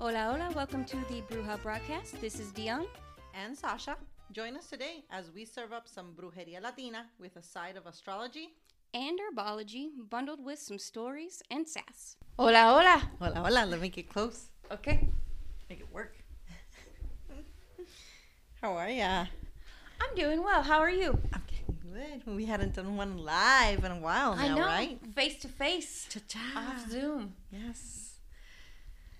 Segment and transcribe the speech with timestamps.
[0.00, 0.50] Hola, hola.
[0.54, 2.18] Welcome to the Bruja broadcast.
[2.22, 2.86] This is Dion.
[3.34, 3.96] and Sacha.
[4.32, 8.54] Join us today as we serve up some brujeria latina with a side of astrology.
[8.94, 12.16] And herbology bundled with some stories and sass.
[12.38, 13.10] Hola, hola.
[13.20, 13.66] Hola, hola.
[13.66, 14.46] Let me get close.
[14.72, 15.10] Okay.
[15.68, 16.16] Make it work.
[18.62, 19.26] How are ya?
[20.00, 20.62] I'm doing well.
[20.62, 21.18] How are you?
[21.34, 22.34] I'm getting good.
[22.34, 24.64] We hadn't done one live in a while now, I know.
[24.64, 24.98] right?
[25.14, 26.06] Face to face.
[26.08, 26.40] Cha-cha.
[26.56, 27.34] Off Zoom.
[27.52, 28.09] Yes.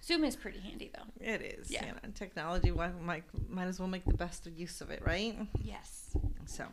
[0.03, 1.25] Zoom is pretty handy though.
[1.25, 1.71] It is.
[1.71, 1.87] Yeah.
[1.87, 5.37] You know, technology might, might as well make the best use of it, right?
[5.63, 6.17] Yes.
[6.47, 6.65] So,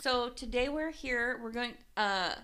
[0.00, 1.38] So today we're here.
[1.42, 1.74] We're going.
[1.96, 2.34] Uh,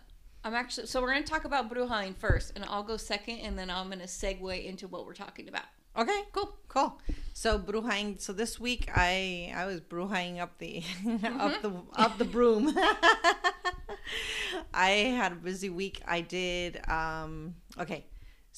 [0.45, 0.87] I'm actually.
[0.87, 3.87] So we're going to talk about Brujain first, and I'll go second, and then I'm
[3.89, 5.65] going to segue into what we're talking about.
[5.99, 7.01] okay, cool, cool.
[7.35, 8.21] So, brujaing.
[8.21, 10.83] So this week, I I was brujaing up the
[11.39, 12.73] up the up the broom.
[14.73, 16.01] I had a busy week.
[16.07, 16.81] I did.
[16.89, 18.07] um Okay,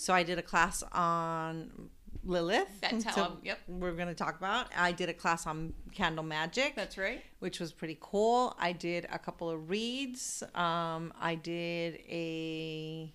[0.00, 1.90] so I did a class on
[2.24, 2.80] Lilith.
[2.80, 3.58] That's how So I'm- yep.
[3.68, 4.68] We're gonna talk about.
[4.76, 6.74] I did a class on candle magic.
[6.74, 7.22] That's right.
[7.40, 8.54] which was pretty cool.
[8.58, 10.42] I did a couple of reads.
[10.54, 13.12] Um, I did a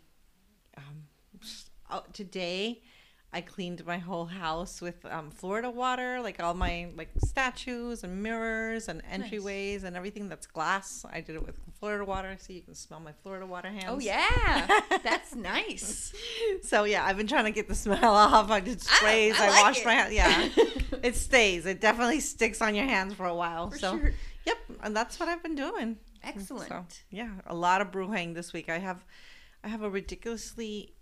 [0.77, 1.03] um,
[1.91, 2.81] oh, today.
[3.35, 8.23] I cleaned my whole house with um, Florida water, like all my like statues and
[8.23, 11.05] mirrors and entryways and everything that's glass.
[11.11, 13.87] I did it with Florida water, so you can smell my Florida water hands.
[13.89, 16.13] Oh yeah, that's nice.
[16.63, 18.49] So yeah, I've been trying to get the smell off.
[18.49, 19.35] I did sprays.
[19.37, 19.85] I I, like washed it.
[19.85, 20.13] my hands.
[20.13, 20.47] Yeah,
[21.03, 21.65] it stays.
[21.65, 23.69] It definitely sticks on your hands for a while.
[23.69, 24.13] For so sure.
[24.45, 25.97] Yep, and that's what I've been doing.
[26.23, 26.69] Excellent.
[26.69, 28.69] So yeah, a lot of brewing this week.
[28.69, 29.03] I have,
[29.61, 30.93] I have a ridiculously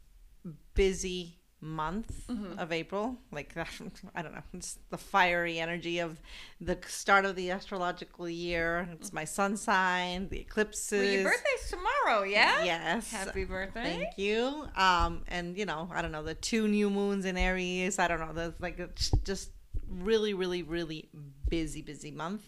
[0.73, 2.59] busy month Mm-hmm.
[2.59, 3.17] of April.
[3.31, 3.67] Like that,
[4.15, 4.43] I don't know.
[4.53, 6.19] It's the fiery energy of
[6.61, 8.87] the start of the astrological year.
[8.93, 10.91] It's my sun sign, the eclipses.
[11.01, 12.63] Well, your birthday's tomorrow, yeah?
[12.63, 13.11] Yes.
[13.11, 13.81] Happy birthday.
[14.11, 14.67] Thank you.
[14.75, 17.97] Um, and you know, I don't know the two new moons in Aries.
[17.99, 18.33] I don't know.
[18.33, 18.79] That's like
[19.23, 19.51] just
[19.89, 21.09] really, really, really
[21.49, 22.43] busy, busy month.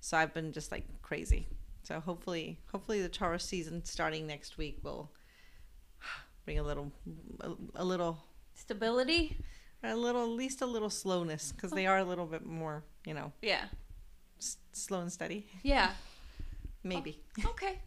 [0.00, 1.46] So I've been just like crazy.
[1.82, 5.10] So hopefully, hopefully the Taurus season starting next week will
[6.44, 6.92] bring a little,
[7.40, 8.18] a, a little,
[8.72, 9.34] Stability?
[9.82, 13.14] a little, at least a little slowness because they are a little bit more, you
[13.14, 13.64] know, Yeah.
[14.38, 15.46] s- slow and steady.
[15.62, 15.92] Yeah.
[16.82, 17.18] Maybe.
[17.46, 17.78] Okay.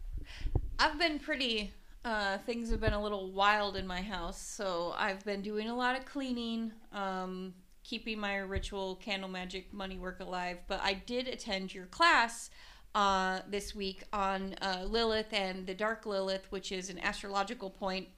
[0.80, 1.72] I've been pretty
[2.04, 5.76] uh things have been a little wild in my house, so I've been doing a
[5.76, 7.54] lot of cleaning, um
[7.84, 12.50] keeping my ritual candle magic money work alive, but I did attend your class
[12.96, 18.08] uh this week on uh Lilith and the dark Lilith, which is an astrological point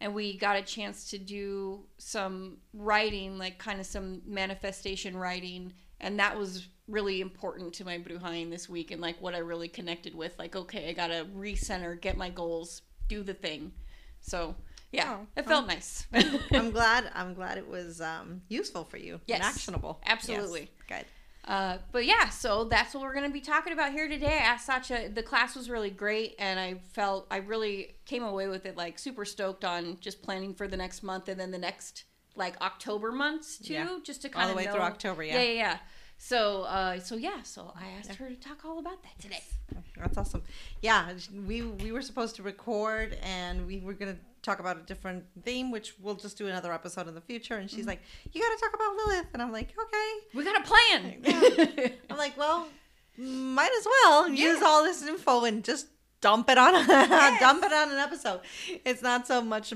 [0.00, 5.72] and we got a chance to do some writing, like kind of some manifestation writing,
[6.00, 9.68] and that was really important to my Brujain this week, and like what I really
[9.68, 10.38] connected with.
[10.38, 13.72] Like, okay, I gotta recenter, get my goals, do the thing.
[14.20, 14.54] So
[14.92, 16.06] yeah, Oh, it felt nice.
[16.52, 17.10] I'm glad.
[17.14, 20.00] I'm glad it was um, useful for you Yes, and actionable.
[20.06, 20.60] absolutely.
[20.88, 21.06] Yes, Good.
[21.46, 24.26] Uh, but yeah, so that's what we're going to be talking about here today.
[24.40, 28.48] I asked Sacha, the class was really great, and I felt I really came away
[28.48, 31.58] with it like super stoked on just planning for the next month and then the
[31.58, 32.04] next
[32.34, 33.98] like October months too, Yeah.
[34.02, 34.72] just to kind All kind the way know.
[34.72, 35.36] through October, yeah.
[35.36, 35.78] yeah, yeah, yeah.
[36.18, 39.42] So, uh, so yeah, so I asked her to talk all about that today.
[39.96, 40.42] That's awesome.
[40.82, 41.12] Yeah,
[41.46, 45.70] we we were supposed to record and we were gonna talk about a different theme,
[45.70, 47.56] which we'll just do another episode in the future.
[47.56, 47.88] And she's Mm-hmm.
[47.88, 48.00] like,
[48.32, 51.92] "You got to talk about Lilith," and I'm like, "Okay." We got a plan.
[52.10, 52.68] I'm like, "Well,
[53.18, 55.88] might as well use all this info and just
[56.22, 56.72] dump it on
[57.40, 58.40] dump it on an episode."
[58.84, 59.72] It's not so much,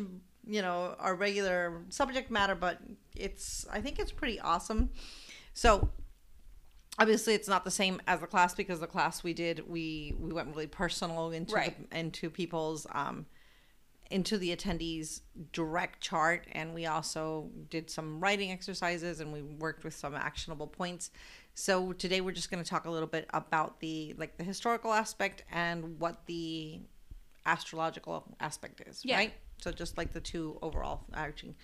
[0.46, 2.78] you know, our regular subject matter, but
[3.16, 4.90] it's I think it's pretty awesome.
[5.52, 5.90] So
[6.98, 10.32] obviously it's not the same as the class because the class we did we we
[10.32, 11.90] went really personal into Right.
[11.90, 13.26] the, into people's um
[14.10, 15.20] into the attendees
[15.52, 20.66] direct chart and we also did some writing exercises and we worked with some actionable
[20.66, 21.10] points.
[21.54, 24.92] So today we're just going to talk a little bit about the like the historical
[24.92, 26.80] aspect and what the
[27.46, 29.16] astrological aspect is Yeah.
[29.16, 29.34] right?
[29.58, 31.54] So just like the two overall arching.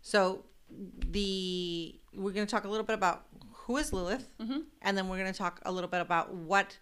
[0.00, 4.60] So the we're going to talk a little bit about who is Lilith, mm-hmm.
[4.82, 6.76] and then we're going to talk a little bit about what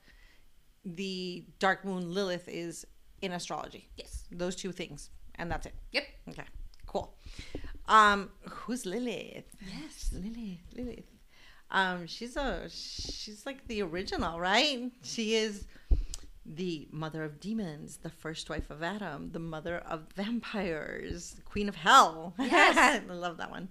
[0.84, 2.86] the dark moon Lilith is
[3.24, 3.88] in astrology.
[3.96, 4.24] yes.
[4.30, 5.74] Those two things, and that's it.
[5.92, 6.04] Yep.
[6.30, 6.44] Okay,
[6.86, 7.16] cool.
[7.86, 9.44] Um, who's Lilith?
[9.60, 10.10] Yes.
[10.12, 10.60] Lilith.
[10.74, 11.04] Lilith.
[11.70, 14.90] Um, she's a she's like the original, right?
[15.02, 15.66] She is
[16.46, 21.74] the mother of demons, the first wife of Adam, the mother of vampires, queen of
[21.74, 22.34] hell.
[22.38, 23.02] Yes.
[23.10, 23.68] I love that one.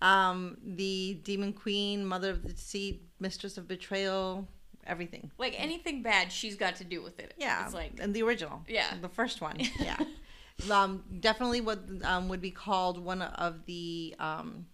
[0.00, 4.46] Um, the demon queen, mother of the deceit, mistress of betrayal,
[4.86, 5.30] everything.
[5.38, 7.34] Like anything bad, she's got to do with it.
[7.38, 8.62] Yeah, It's like and the original.
[8.68, 8.94] Yeah.
[9.00, 9.56] the first one.
[9.80, 9.98] Yeah,
[10.70, 14.66] um, definitely what um, would be called one of the um,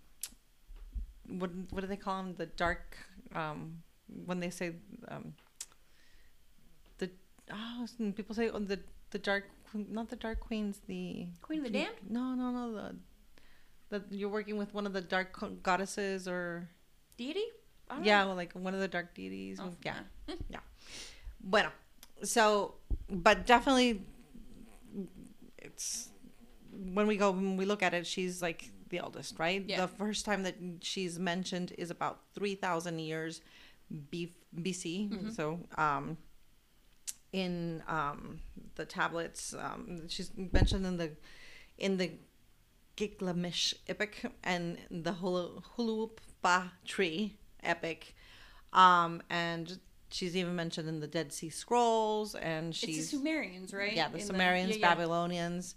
[1.29, 2.35] what what do they call them?
[2.37, 2.97] The dark
[3.35, 3.83] um
[4.27, 4.73] when they say
[5.09, 5.35] um
[6.99, 7.11] the
[7.53, 7.87] oh
[8.17, 8.81] people say oh, the
[9.11, 11.95] the dark not the dark queens the Queen of the Damned?
[12.09, 12.97] no no no the
[13.91, 16.69] that you're working with one of the dark goddesses or
[17.17, 17.45] Deity?
[18.03, 19.99] Yeah well, like one of the dark deities Oh, yeah
[20.51, 20.61] yeah.
[21.41, 21.71] bueno
[22.23, 22.75] so
[23.09, 24.03] but definitely
[25.59, 26.09] it's
[26.95, 29.81] when we go when we look at it she's like the eldest right Yeah.
[29.83, 33.41] the first time that she's mentioned is about 3000 years
[34.11, 35.31] B- bc Mm-hmm.
[35.31, 36.17] so um
[37.33, 38.41] in um
[38.75, 41.11] the tablets um she's mentioned in the
[41.79, 42.13] in the
[42.97, 48.15] Gilgamesh epic and the Hulu- Huluppu tree epic
[48.73, 49.79] um and
[50.11, 53.93] she's even mentioned in the Dead Sea Scrolls and It's she's the Sumerians, right?
[53.95, 54.89] yeah, the In Sumerians, yeah, yeah.
[54.95, 55.77] Babylonians.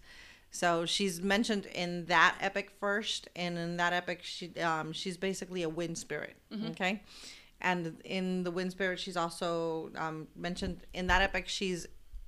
[0.52, 5.64] So she's mentioned in that epic first, and in that epic, she um, she's basically
[5.64, 6.36] a wind spirit.
[6.52, 6.68] Mm-hmm.
[6.68, 7.02] Okay,
[7.60, 11.48] and in the wind spirit, she's also um, mentioned in that epic.
[11.48, 11.88] She's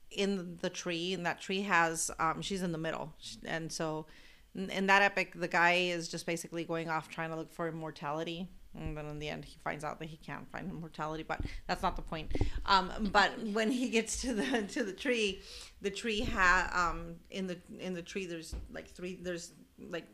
[0.09, 3.13] in the tree, and that tree has um, she's in the middle,
[3.45, 4.07] and so
[4.55, 8.49] in that epic, the guy is just basically going off trying to look for immortality.
[8.77, 11.81] And then in the end, he finds out that he can't find immortality, but that's
[11.81, 12.31] not the point.
[12.66, 15.42] Um, but when he gets to the to the tree,
[15.81, 19.54] the tree ha um in the in the tree there's like three there's
[19.89, 20.06] like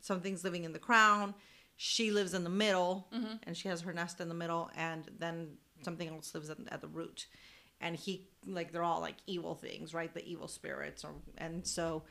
[0.00, 1.34] something's living in the crown.
[1.76, 3.06] She lives in the middle,
[3.44, 6.80] and she has her nest in the middle, and then something else lives at, at
[6.80, 7.26] the root.
[7.80, 10.12] And he like they're all like evil things, right?
[10.12, 12.02] The evil spirits, or and so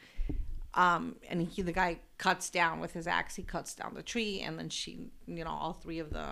[0.77, 3.35] um and he the guy cuts down with his axe.
[3.35, 6.27] He cuts down the tree and then she you know all three of the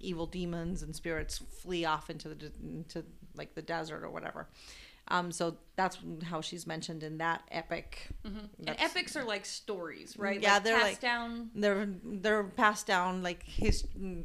[0.00, 3.04] evil demons and spirits flee off into the into
[3.36, 4.48] like the desert or whatever.
[5.08, 8.08] Um so that's how she's mentioned in that epic.
[8.24, 8.48] And
[8.78, 10.40] epics are like stories, right?
[10.40, 11.50] Yeah, like they're passed like- down.
[11.54, 13.84] they're they're passed down like his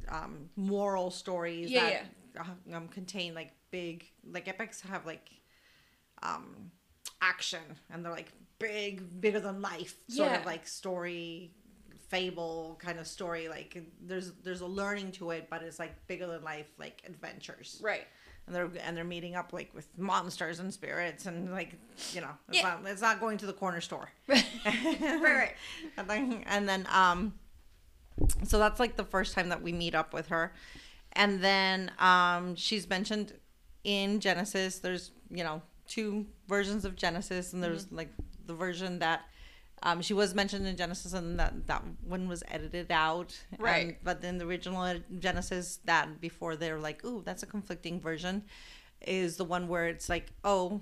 [0.10, 2.02] um moral stories Yeah,
[2.34, 5.30] that uh, um contain like big like epics have like
[6.24, 6.72] um
[7.22, 7.62] action
[7.92, 10.40] and they're like big bigger than life sort Yeah.
[10.40, 11.52] of like story
[12.10, 16.26] fable kind of story like there's there's a learning to it but it's like bigger
[16.28, 18.08] than life like adventures Right.
[18.48, 21.74] and they're and they're meeting up like with monsters and spirits and like
[22.14, 22.64] you know it's Yeah.
[22.84, 25.56] not it's not going to the corner store right, right.
[25.98, 27.34] and then, and then um
[28.44, 30.52] so that's like the first time that we meet up with her
[31.14, 33.34] and then um she's mentioned
[33.84, 38.10] in genesis there's you know two versions of genesis and there's like
[38.50, 39.22] the version that
[39.84, 43.32] um, she was mentioned in Genesis, and that that one was edited out.
[43.52, 43.98] And- Right.
[44.04, 48.44] but in the original Genesis, that before they're like, "Ooh, that's a conflicting version,"
[49.08, 50.82] is the one where it's like, "Oh,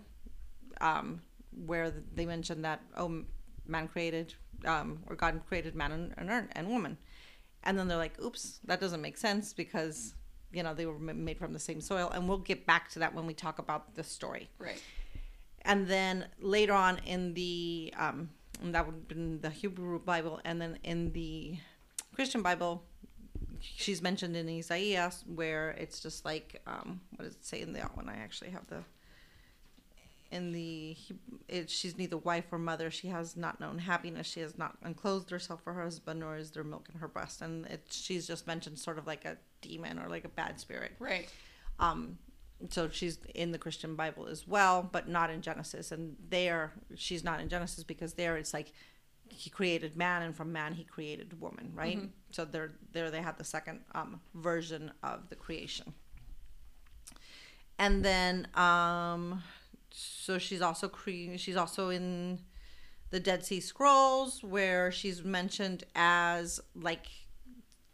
[0.81, 1.21] um,
[1.65, 3.23] where they mentioned that oh
[3.67, 4.33] man created
[4.65, 6.97] um, or God created man and, and, and woman,
[7.63, 10.15] and then they're like, oops, that doesn't make sense because
[10.51, 13.13] you know they were made from the same soil, and we'll get back to that
[13.13, 14.49] when we talk about the story.
[14.57, 14.81] Right.
[15.63, 18.30] And then later on in the um,
[18.62, 21.57] and that would have been the Hebrew Bible, and then in the
[22.15, 22.83] Christian Bible,
[23.59, 27.95] she's mentioned in Isaiah where it's just like um, what does it say in that
[27.95, 28.09] one?
[28.09, 28.83] I actually have the
[30.31, 30.97] in the
[31.47, 32.92] it, she's neither wife or mother.
[32.92, 34.28] She has not known happiness.
[34.28, 37.42] She has not unclothed herself for her husband, nor is there milk in her breast.
[37.42, 40.94] And it, she's just mentioned sort of like a demon or like a bad spirit.
[40.99, 41.31] Right.
[41.80, 42.18] Um,
[42.69, 45.92] so she's in the Christian Bible as well, but not in Genesis.
[45.92, 48.73] And there, she's not in Genesis because there it's like
[49.30, 51.99] he created man, and from man he created woman, right?
[52.31, 55.94] So there, there they had the second um, version of the creation.
[57.80, 59.44] And then, um,
[59.92, 62.40] so she's also cre- she's also in
[63.11, 67.07] the Dead Sea Scrolls where she's mentioned as like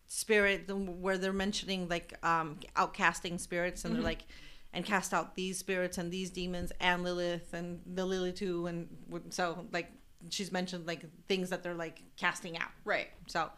[0.08, 4.26] spirit where they're mentioning like um outcasting spirits and they're like
[4.74, 8.88] and cast out these spirits and these demons and Lilith and the Lily too and
[9.30, 9.92] so like
[10.30, 13.10] she's mentioned like things that they're like casting out Right.
[13.28, 13.50] so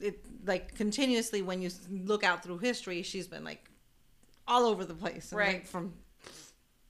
[0.00, 3.68] it like continuously when you look out through history she's been like
[4.48, 5.66] all over the place and, like, Right.
[5.68, 5.94] from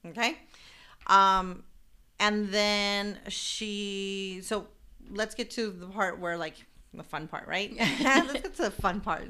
[0.05, 0.37] okay
[1.07, 1.63] um
[2.19, 4.67] and then she so
[5.09, 6.55] let's get to the part where like
[6.93, 7.71] the fun part right?
[8.55, 9.23] To the fun part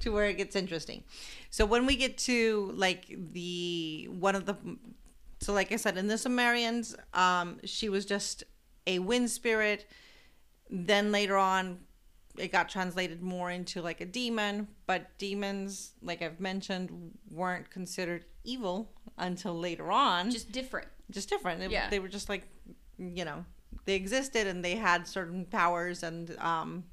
[0.00, 1.04] to where it gets interesting.
[1.50, 4.56] So when we get to like the one of the
[5.40, 8.44] so like i said in the sumerians um she was just
[8.86, 9.86] a wind spirit.
[10.70, 11.80] Then later on
[12.38, 18.24] it got translated more into like a demon but demons like i've mentioned weren't considered
[18.44, 20.30] evil until later on.
[20.30, 20.88] Just different.
[21.10, 21.60] just different.
[21.60, 21.90] They- Yeah.
[21.90, 22.48] they were just like
[22.98, 23.44] you know
[23.84, 26.84] they existed and they had certain powers and um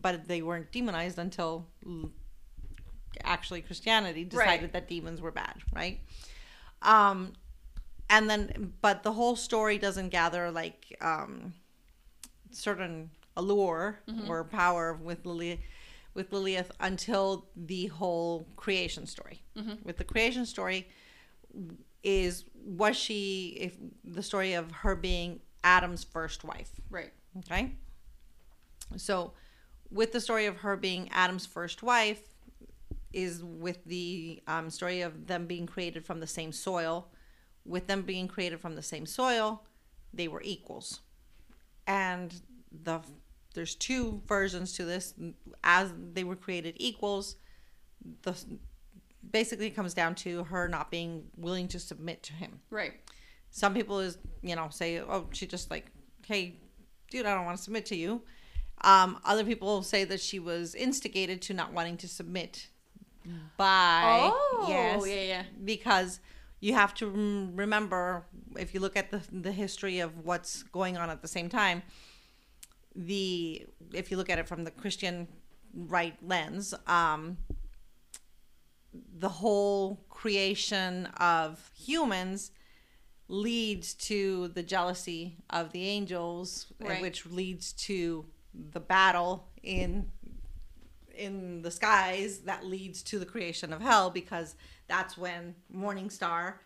[0.00, 1.66] but they weren't demonized until
[3.24, 4.72] actually Christianity decided Right.
[4.72, 6.00] that demons were bad, right?
[6.80, 7.34] Um,
[8.08, 11.52] and then, but the whole story doesn't gather like um,
[12.50, 15.60] certain allure or power with Lily,
[16.14, 19.42] with Lilith until the whole creation story.
[19.84, 20.88] With the creation story,
[22.02, 26.70] is was she if the story of her being Adam's first wife?
[26.90, 27.12] Right.
[27.38, 27.72] Okay.
[28.96, 29.32] So,
[29.92, 32.20] with the story of her being Adam's first wife,
[33.12, 37.08] is with the um, story of them being created from the same soil.
[37.64, 39.62] With them being created from the same soil,
[40.12, 41.00] they were equals.
[41.86, 42.34] And
[42.84, 43.00] the
[43.54, 45.14] there's two versions to this.
[45.62, 47.36] As they were created equals,
[48.22, 48.34] the
[49.30, 52.94] basically it comes down to her not being willing to submit to him Right.
[53.50, 55.86] some people is you know say oh she just like
[56.26, 56.56] hey
[57.08, 58.22] dude i don't want to submit to you
[58.84, 62.68] um, other people say that she was instigated to not wanting to submit
[63.56, 65.42] by Oh, yes yeah, yeah.
[65.64, 66.18] because
[66.60, 67.06] you have to
[67.54, 68.24] remember
[68.58, 71.82] if you look at the the history of what's going on at the same time
[72.96, 75.26] the if you look at it from the christian
[75.74, 77.38] right lens um
[79.18, 82.50] the whole creation of humans
[83.28, 87.00] leads to the jealousy of the angels Right.
[87.00, 88.26] which leads to
[88.72, 90.10] the battle in
[91.14, 94.54] in the skies that leads to the creation of hell because
[94.88, 96.60] that's when morning star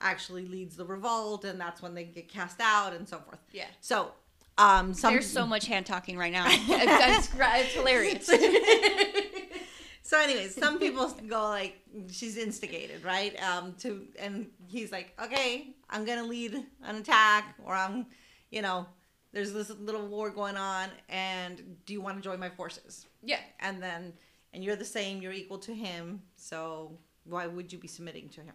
[0.00, 3.64] actually leads the revolt and that's when they get cast out and so forth Yeah.
[3.80, 4.12] so
[4.56, 6.44] um some There's so much hand talking right now.
[6.48, 8.26] it's, it's, it's hilarious.
[10.02, 11.76] so anyways some people go like
[12.10, 16.54] she's instigated right um to and he's like okay i'm gonna lead
[16.84, 18.06] an attack or i'm
[18.50, 18.86] you know
[19.32, 23.40] there's this little war going on and do you want to join my forces Yeah.
[23.60, 24.12] and then
[24.54, 28.40] and you're the same you're equal to him so why would you be submitting to
[28.40, 28.54] him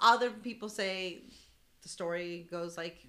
[0.00, 1.22] other people say
[1.82, 3.06] the story goes like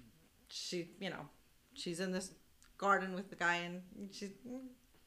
[0.48, 1.26] she you know
[1.74, 2.32] she's in this
[2.76, 3.80] garden with the guy and
[4.12, 4.30] she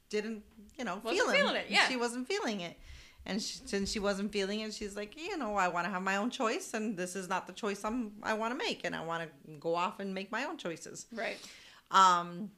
[0.09, 0.43] didn't
[0.77, 1.35] you know Wasn't feel him.
[1.35, 1.87] feeling it, yeah.
[1.87, 2.77] she wasn't feeling it
[3.25, 6.01] and she, since she wasn't feeling it she's like you know i want to have
[6.01, 8.95] my own choice and this is not the choice i'm i want to make and
[8.95, 11.37] i want to go off and make my own choices Right.
[11.91, 12.49] um,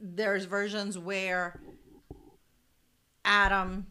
[0.00, 1.60] there's versions where
[3.24, 3.86] Adam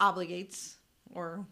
[0.00, 0.74] obligates
[1.14, 1.44] or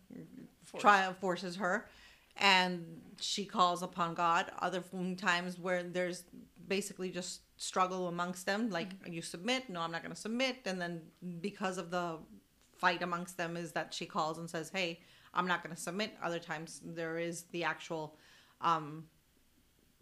[0.65, 0.83] Force.
[0.83, 1.89] try forces her,
[2.37, 4.51] and she calls upon God.
[4.61, 4.83] Other
[5.17, 6.25] times where there's
[6.69, 10.81] basically just struggle amongst them, like you submit, no, I'm not going to submit, and
[10.81, 11.03] then
[11.41, 12.17] because of the
[12.79, 15.01] fight amongst them is that she calls and says, "Hey,
[15.35, 18.17] I'm not going to submit." Other times there is the actual
[18.63, 19.05] um,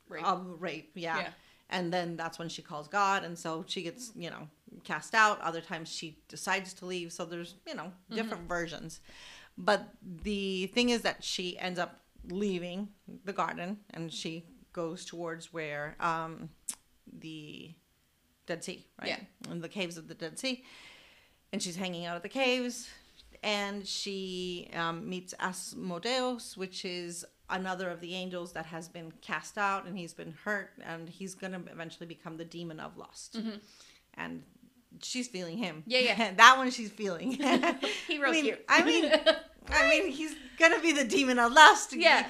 [0.09, 0.25] Right.
[0.25, 1.19] of rape yeah.
[1.19, 1.29] Yeah.
[1.69, 4.47] and then that's when she calls god and so she gets you know
[4.85, 9.01] cast out other times she decides to leave so there's you know different versions
[9.59, 9.89] but
[10.23, 12.89] the thing is that she ends up leaving
[13.25, 16.51] the garden and she goes towards where um
[17.21, 17.73] the
[18.47, 19.51] dead sea right Yeah.
[19.53, 20.65] in the caves of the dead sea
[21.53, 22.89] and she's hanging out at the caves
[23.43, 29.57] and she um, meets asmodeus which is another of the angels that has been cast
[29.59, 33.39] out and he's been hurt and he's going to eventually become the demon of lust
[34.15, 34.43] and
[35.03, 35.91] she's feeling him Mm-hmm.
[35.91, 36.33] Yeah, yeah.
[36.37, 37.33] that one she's feeling
[38.09, 38.55] He real I mean.
[38.69, 39.11] I mean
[39.69, 42.29] i mean he's gonna be the demon of lust Yeah.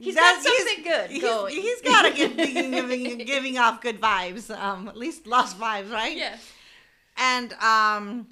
[0.00, 1.54] He's got something good he's, going.
[1.54, 6.16] he's gotta give, be giving, giving off good vibes um at least lost vibes right
[6.16, 6.36] yeah.
[7.16, 8.26] and um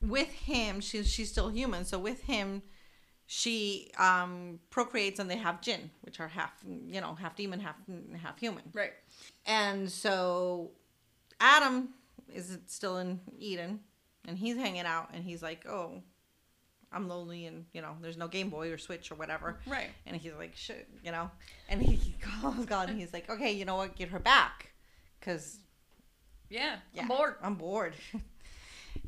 [0.00, 2.62] with him she's she's still human so with him
[3.26, 7.76] she um procreates and they have jinn which are half you know half demon half
[8.20, 8.92] half human Right.
[9.46, 10.72] and so
[11.40, 11.90] adam
[12.34, 13.80] is still in eden
[14.26, 16.02] and he's hanging out and he's like oh
[16.92, 19.88] i'm lonely and you know there's no game boy or switch or whatever Right.
[20.06, 21.30] and he's like shit you know
[21.68, 24.72] and he calls god and he's like okay you know what get her back
[25.20, 25.58] because
[26.50, 26.76] Yeah.
[26.92, 27.34] yeah, I'm bored.
[27.42, 27.94] I'm bored.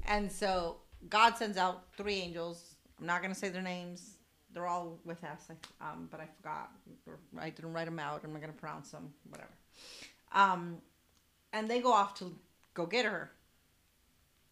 [0.07, 0.77] and so
[1.09, 2.77] God sends out three angels.
[2.99, 4.17] I'm not gonna say their names.
[4.53, 5.41] They're all with us.
[5.81, 6.71] Um, but I forgot.
[7.39, 8.23] I didn't write them out.
[8.25, 9.13] I'm not gonna pronounce them.
[9.29, 9.51] Whatever.
[10.33, 10.79] Um,
[11.53, 12.35] and they go off to
[12.73, 13.31] go get her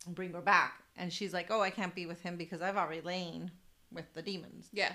[0.07, 0.83] and bring her back.
[0.97, 3.51] And she's like, "Oh, I can't be with him because I've already lain
[3.93, 4.93] with the demons." Yeah.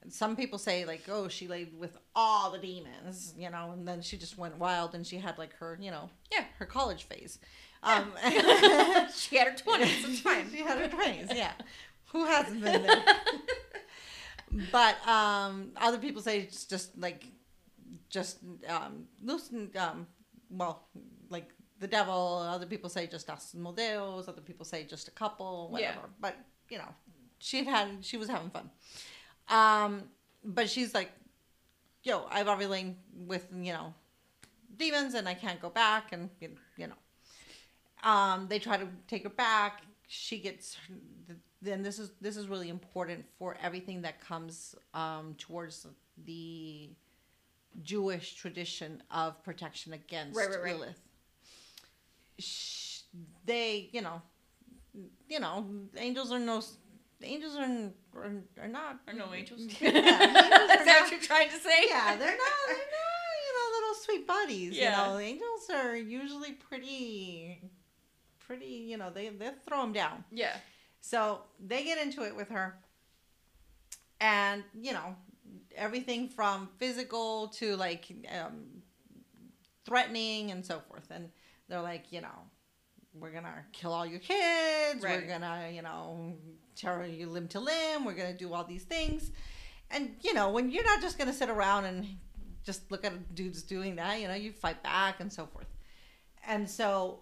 [0.00, 3.86] And some people say like, "Oh, she laid with all the demons," you know, and
[3.86, 6.44] then she just went wild and she had like her, you know, Yeah.
[6.58, 7.38] her college phase.
[7.82, 8.12] Um,
[9.14, 10.08] She had her 20s.
[10.08, 10.50] It's fine.
[10.50, 11.28] she had her twenties.
[11.34, 11.52] Yeah,
[12.12, 13.04] who hasn't been there?
[14.72, 17.24] but um, other people say it's just like,
[18.10, 19.70] just um, loosen.
[19.78, 20.06] Um,
[20.50, 20.86] well,
[21.28, 22.38] like the devil.
[22.38, 24.28] Other people say just Asmodeus.
[24.28, 25.88] Other people say just a couple, Yeah.
[25.90, 26.08] whatever.
[26.20, 26.36] But
[26.68, 26.94] you know,
[27.38, 28.70] she had she was having fun.
[29.48, 30.04] Um,
[30.44, 31.10] but she's like,
[32.02, 33.94] yo, I've already with you know
[34.76, 39.22] demons, and I can't go back, and you you know, um, they try to take
[39.24, 39.82] her back.
[40.06, 40.76] She gets.
[41.60, 45.86] Then this is this is really important for everything that comes um, towards
[46.24, 46.90] the
[47.82, 50.74] Jewish tradition of protection against Right, right, right.
[50.74, 51.00] Lilith.
[52.38, 53.00] Sh-
[53.44, 54.22] They, you know,
[55.28, 55.66] you know,
[55.96, 56.62] angels are no,
[57.22, 57.90] angels are
[58.20, 59.60] are, are not Are no angels?
[59.62, 61.84] Is Yeah, that what you're trying to say?
[61.88, 64.76] yeah, they're not, they're not, you know, little sweet buddies.
[64.76, 65.06] Yeah.
[65.06, 67.60] You know, angels are usually pretty,
[68.38, 70.24] pretty, you know, they they throw them down.
[70.32, 70.56] Yeah.
[71.00, 72.76] So they get into it with her,
[74.20, 75.14] and you know,
[75.76, 78.82] everything from physical to like um,
[79.84, 81.06] threatening and so forth.
[81.10, 81.30] And
[81.68, 82.28] they're like, you know,
[83.14, 85.02] we're gonna kill all your kids.
[85.02, 85.20] Right.
[85.20, 86.36] We're gonna, you know,
[86.76, 88.04] tear you limb to limb.
[88.04, 89.30] We're gonna do all these things.
[89.90, 92.06] And you know, when you're not just gonna sit around and
[92.64, 95.68] just look at dudes doing that, you know, you fight back and so forth.
[96.46, 97.20] And so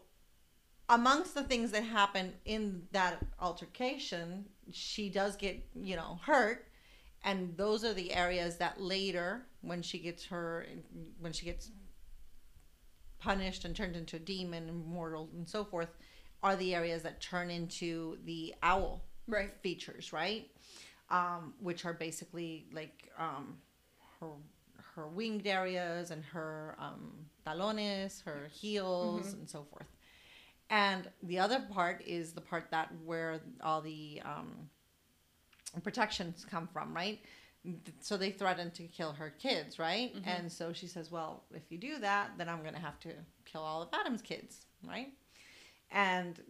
[0.88, 6.66] amongst the things that happen in that altercation, she does get, you know, hurt.
[7.24, 10.66] And those are the areas that later, when she gets her,
[11.18, 11.70] when she gets
[13.18, 15.88] punished and turned into a demon, immortal, and so forth,
[16.42, 19.52] are the areas that turn into the owl Right.
[19.62, 20.48] features, right?
[21.10, 23.58] Um, which are basically like um,
[24.20, 24.28] her
[24.94, 27.12] her winged areas and her um,
[27.46, 29.86] talones, her heels, and so forth.
[30.70, 34.68] And the other part is the part that where all the um,
[35.82, 37.20] protections come from, right?
[38.00, 40.14] So they threaten to kill her kids, right?
[40.14, 40.28] Mm-hmm.
[40.28, 43.08] And so she says, "Well, if you do that, then I'm going to have to
[43.44, 45.08] kill all of Adam's kids, right?"
[45.90, 46.40] And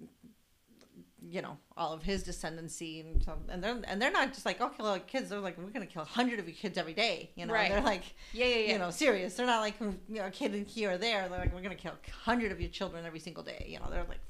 [1.28, 4.60] you know all of his descendancy and so and they're and they're not just like
[4.60, 6.78] oh kill all the kids they're like we're gonna kill a hundred of your kids
[6.78, 7.70] every day you know Right.
[7.72, 8.72] they're like Yeah, yeah, yeah.
[8.74, 11.38] you know serious they're not like you know a kid in here or there they're
[11.40, 14.04] like we're gonna kill a hundred of your children every single day you know they're
[14.04, 14.20] like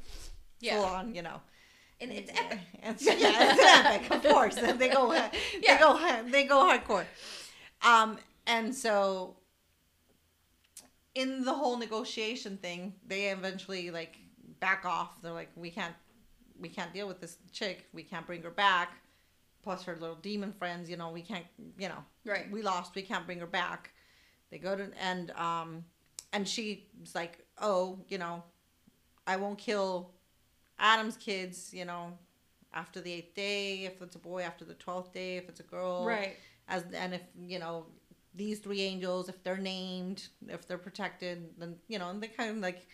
[0.60, 0.76] Yeah.
[0.76, 1.40] full on you know
[2.00, 2.58] and it's epic.
[2.82, 2.92] yeah,
[3.54, 4.56] it's epic, of course.
[4.78, 5.30] They go, they
[5.62, 5.78] Yeah.
[5.78, 5.98] go,
[6.30, 7.04] they go hardcore.
[7.82, 9.36] Um, and so,
[11.14, 14.16] in the whole negotiation thing, they eventually like
[14.60, 15.20] back off.
[15.22, 15.94] They're like, we can't,
[16.58, 17.86] we can't deal with this chick.
[17.92, 18.92] We can't bring her back.
[19.62, 21.44] Plus her little demon friends, you know, we can't,
[21.78, 22.48] you know, Right.
[22.52, 22.94] we lost.
[22.94, 23.90] We can't bring her back.
[24.50, 25.84] They go to and um,
[26.32, 26.78] and she's
[27.14, 28.44] like, oh, you know,
[29.26, 30.12] I won't kill
[30.78, 32.12] Adam's kids, you know,
[32.74, 35.64] after the eighth day, if it's a boy, after the twelfth day, if it's a
[35.64, 36.36] girl, Right.
[36.68, 37.86] As and if you know
[38.34, 42.50] these three angels, if they're named, if they're protected, then you know, and they kind
[42.50, 42.86] of like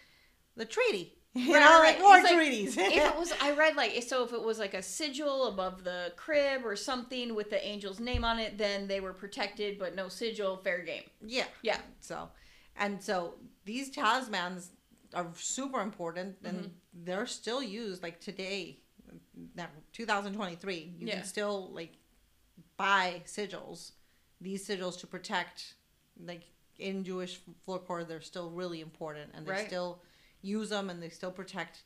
[0.57, 1.95] the treaty, you Right, know, right.
[1.97, 2.77] like war It's like- treaties.
[2.77, 6.13] if it was I read like so if it was like a sigil above the
[6.17, 10.09] crib or something with the angel's name on it, then they were protected but no
[10.09, 11.05] sigil, fair game.
[11.27, 11.79] yeah, Yeah.
[12.01, 12.29] So,
[12.77, 14.71] and so these talismans
[15.15, 17.05] are super important, and Mm-hmm.
[17.05, 18.79] they're still used like today,
[19.55, 20.95] now 2023.
[20.99, 21.17] You Yeah.
[21.17, 21.93] can still like
[22.77, 23.93] buy sigils,
[24.41, 25.75] these sigils to protect,
[26.19, 26.45] like
[26.79, 29.67] in Jewish folklore, they're still really important, and they Right.
[29.67, 30.03] still
[30.43, 31.85] use them, and they still protect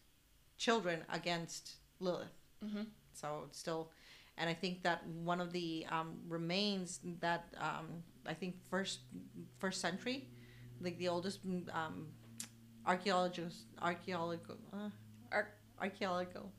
[0.56, 2.32] children against Lilith.
[2.64, 2.82] Mm-hmm.
[3.12, 3.90] So it's still,
[4.38, 9.00] and I think that one of the um, remains that um, I think first
[9.58, 10.28] first century,
[10.80, 11.40] like the oldest
[11.72, 12.08] um,
[12.86, 13.50] archaeological
[13.82, 14.88] archaeological uh,
[15.32, 16.52] Ar- archaeological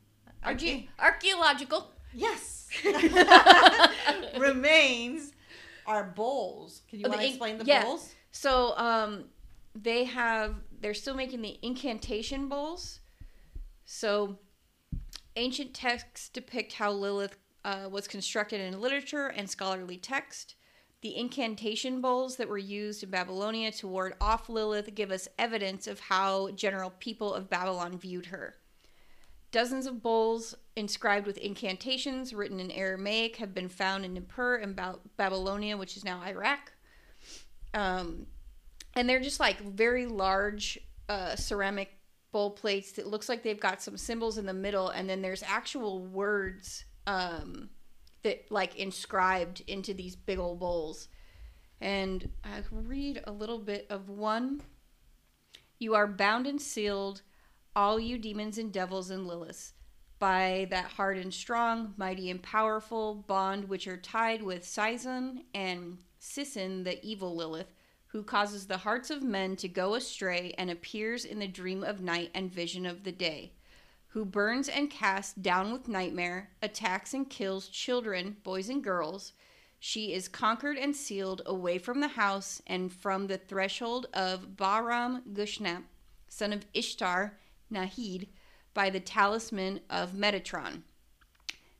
[0.45, 1.91] Arche- archaeological.
[2.13, 2.67] yes
[4.37, 5.31] remains
[5.85, 6.81] are bowls.
[6.89, 7.83] Can you Oh, the want to explain the yeah.
[7.83, 8.13] bowls?
[8.31, 9.25] So um
[9.73, 12.99] they have they're still making the incantation bowls.
[13.85, 14.37] So
[15.35, 20.55] ancient texts depict how Lilith uh, was constructed in literature and scholarly text.
[21.01, 25.85] The incantation bowls that were used in Babylonia to ward off Lilith give us evidence
[25.85, 28.55] of how general people of Babylon viewed her.
[29.51, 34.75] Dozens of bowls inscribed with incantations written in Aramaic have been found in Nippur and
[34.75, 36.73] Ba- Babylonia, which is now Iraq.
[37.73, 38.25] Um,
[38.95, 41.97] and they're just like very large uh, ceramic
[42.31, 45.43] bowl plates that looks like they've got some symbols in the middle, and then there's
[45.43, 47.69] actual words um,
[48.23, 51.07] that like inscribed into these big old bowls.
[51.79, 54.61] And I read a little bit of one.
[55.79, 57.21] You are bound and sealed,
[57.75, 59.73] all you demons and devils and Liliths,
[60.17, 65.99] by that hard and strong, mighty and powerful bond which are tied with Sison and
[66.17, 67.71] Sisson, the evil Lilith,
[68.07, 72.01] who causes the hearts of men to go astray and appears in the dream of
[72.01, 73.51] night and vision of the day,
[74.17, 79.33] who burns and casts down with nightmare, attacks and kills children, boys and girls.
[79.79, 85.21] She is conquered and sealed away from the house and from the threshold of Bahram
[85.33, 85.83] Gushnap,
[86.27, 87.37] son of Ishtar,
[87.71, 88.29] Nahid,
[88.73, 90.81] by the talisman of Metatron.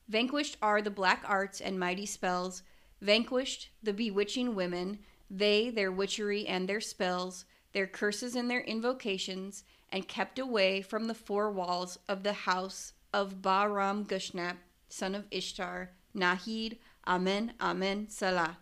[0.08, 2.62] Vanquished are the black arts and mighty spells,
[3.00, 9.64] vanquished the bewitching women, they, their witchery and their spells, their curses and their invocations,
[9.90, 14.56] and kept away from the four walls of the house of Bahram Gushnap,
[14.88, 18.58] son of Ishtar, Nahid, Amen, Amen, Salah.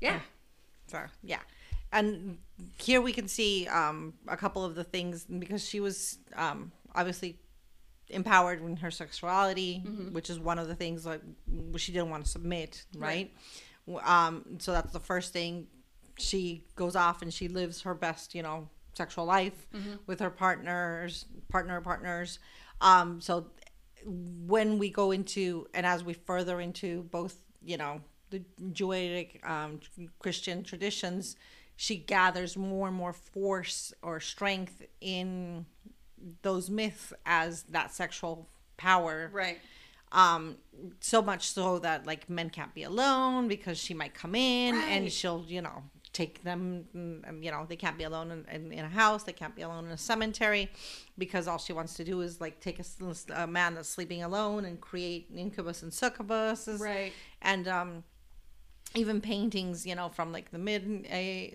[0.00, 0.20] Yeah.
[0.86, 1.40] So yeah,
[1.92, 2.38] and
[2.78, 7.38] here we can see um, a couple of the things because she was um, obviously
[8.08, 9.78] empowered in her sexuality,
[10.12, 11.20] which is one of the things like
[11.76, 13.32] she didn't want to submit, right?
[14.04, 15.66] Um, so that's the first thing.
[16.18, 19.68] She goes off and she lives her best, you know, sexual life
[20.06, 22.38] with her partners, partner partners.
[22.80, 23.46] Um, so
[24.06, 29.80] when we go into and as we further into both, you know, the Judaic um,
[30.18, 31.36] Christian traditions,
[31.76, 35.66] she gathers more and more force or strength in
[36.42, 39.58] those myths as that sexual power Right.
[40.12, 40.56] um
[41.00, 45.10] so much so that like men can't be alone because she might come in and
[45.10, 45.82] she'll you know
[46.16, 46.62] take them
[46.96, 49.60] mm, you know they can't be alone in, in, in a house they can't be
[49.68, 50.70] alone in a cemetery
[51.18, 52.84] because all she wants to do is like take a,
[53.42, 57.12] a man that's sleeping alone and create incubus and succubus Right.
[57.42, 57.90] and um
[58.94, 61.54] even paintings you know from like the mid a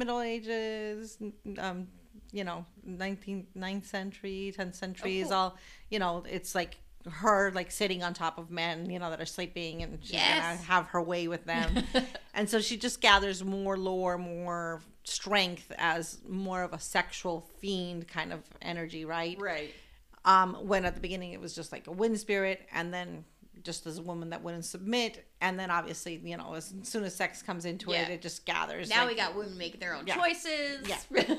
[0.00, 1.18] middle ages
[1.58, 1.88] um
[2.30, 5.36] you know 19th 9th century 10th century is cool.
[5.36, 5.58] all
[5.90, 6.76] you know it's like
[7.10, 10.56] her like sitting on top of men you know that are sleeping and she's gonna
[10.66, 11.82] have her way with them
[12.34, 18.06] and so she just gathers more lore more strength as more of a sexual fiend
[18.06, 19.74] kind of energy right Right.
[20.24, 23.24] um, when at the beginning it was just like a wind spirit, and then
[23.64, 27.14] just as a woman that wouldn't submit, and then obviously you know as soon as
[27.14, 28.02] sex comes into Yeah.
[28.02, 28.88] it, it just gathers.
[28.90, 30.16] Now like- we got women making their own Yeah.
[30.16, 30.86] choices.
[30.88, 30.98] Yeah.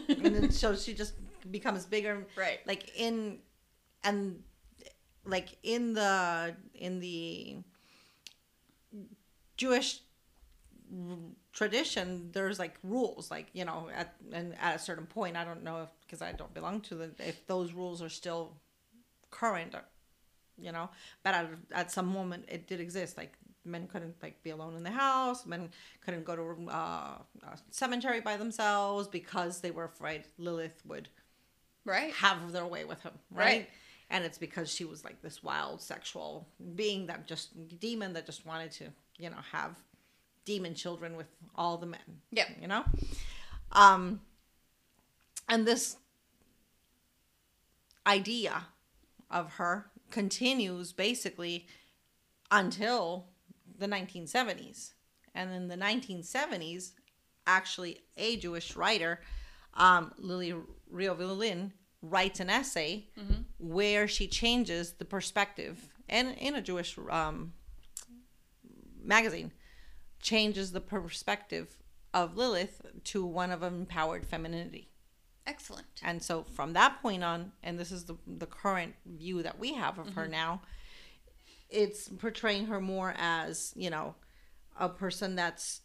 [0.09, 1.13] and then so she just
[1.51, 2.59] becomes bigger, Right.
[2.65, 3.39] Like in
[4.03, 4.43] and
[5.25, 7.57] like in the in the
[9.57, 9.99] Jewish
[11.53, 15.63] tradition there's like rules like you know at and at a certain point i don't
[15.63, 18.57] know if because i don't belong to the if those rules are still
[19.31, 19.73] current
[20.59, 20.89] you know
[21.23, 23.33] but at, at some moment it did exist like
[23.65, 25.69] men couldn't like be alone in the house men
[26.05, 31.07] couldn't go to uh, a cemetery by themselves because they were afraid lilith would
[31.85, 32.13] Right.
[32.13, 33.69] have their way with him right, Right.
[34.13, 37.49] And it's because she was like this wild sexual being that just
[37.79, 38.85] demon that just wanted to
[39.17, 39.75] you know have
[40.45, 42.21] demon children with all the men.
[42.31, 42.47] Yeah.
[42.61, 42.85] You know?
[43.73, 44.21] Um
[45.49, 45.97] and this
[48.07, 48.67] idea
[49.29, 51.67] of her continues basically
[52.51, 53.25] until
[53.79, 54.91] the 1970s
[55.33, 56.91] and in the 1970s
[57.47, 59.19] actually a jewish writer
[59.75, 60.53] um, Lilly
[60.93, 61.71] Rivlin
[62.03, 63.07] writes an essay
[63.57, 67.53] where she changes the perspective and in a jewish um,
[69.01, 69.51] magazine
[70.21, 71.77] changes the perspective
[72.13, 74.89] of Lilith to one of empowered femininity.
[75.45, 75.87] Excellent.
[76.01, 79.73] And so from that point on, and this is the the current view that we
[79.73, 80.61] have of her now,
[81.69, 84.15] it's portraying her more as, you know,
[84.79, 85.81] a person that's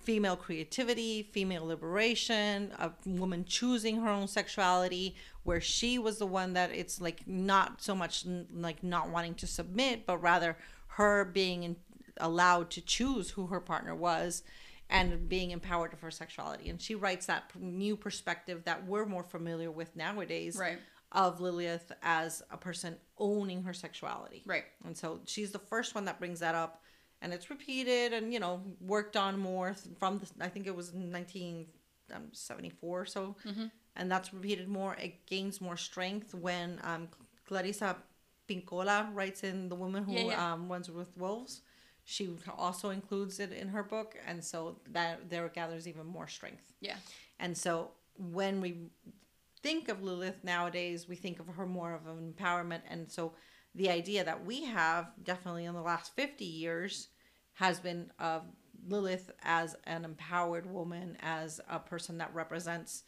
[0.00, 6.52] female creativity, female liberation, a woman choosing her own sexuality, where she was the one
[6.54, 10.56] that it's like not so much n- like not wanting to submit, but rather
[10.88, 11.76] her being in,
[12.18, 14.42] allowed to choose who her partner was
[14.90, 16.68] and being empowered of her sexuality.
[16.68, 20.78] And she writes that p- new perspective that we're more familiar with nowadays Right.
[21.12, 24.42] of Lilith as a person owning her sexuality.
[24.44, 24.64] Right.
[24.84, 26.82] And so she's the first one that brings that up.
[27.22, 30.92] And it's repeated and, you know, worked on more from, the, I think it was
[30.92, 33.36] 1974 or so.
[33.46, 33.66] Mm-hmm.
[33.96, 34.94] And that's repeated more.
[34.94, 37.08] It gains more strength when um,
[37.46, 37.96] Clarissa
[38.48, 40.52] Pinkola writes in The Woman Who Yeah, yeah.
[40.52, 41.62] Um, Runs with Wolves.
[42.04, 44.16] She also includes it in her book.
[44.26, 46.72] And so that there gathers even more strength.
[46.80, 46.96] Yeah.
[47.38, 48.90] And so when we
[49.62, 52.80] think of Lilith nowadays, we think of her more of an empowerment.
[52.88, 53.32] And so
[53.74, 57.08] the idea that we have, definitely in the last 50 years,
[57.54, 58.42] has been of
[58.88, 63.04] Lilith as an empowered woman, as a person that represents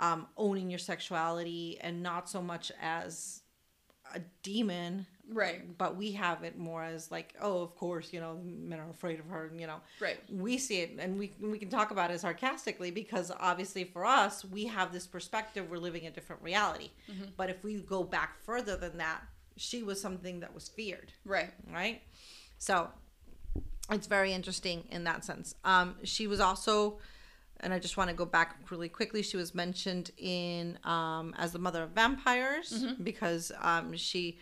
[0.00, 3.40] um, owning your sexuality and not so much as
[4.14, 5.76] a demon Right.
[5.78, 9.18] but we have it more as like oh of course you know men are afraid
[9.18, 10.18] of her you know Right.
[10.30, 14.44] we see it and we we can talk about it sarcastically because obviously for us
[14.44, 17.24] we have this perspective we're living a different reality Mm-hmm.
[17.38, 19.22] but if we go back further than that
[19.56, 21.50] she was something that was feared Right.
[21.72, 22.02] right
[22.58, 22.90] so
[23.90, 26.98] it's very interesting in that sense um she was also
[27.64, 29.22] and I just want to go back really quickly.
[29.22, 34.38] She was mentioned in um, as the mother of vampires because um, she,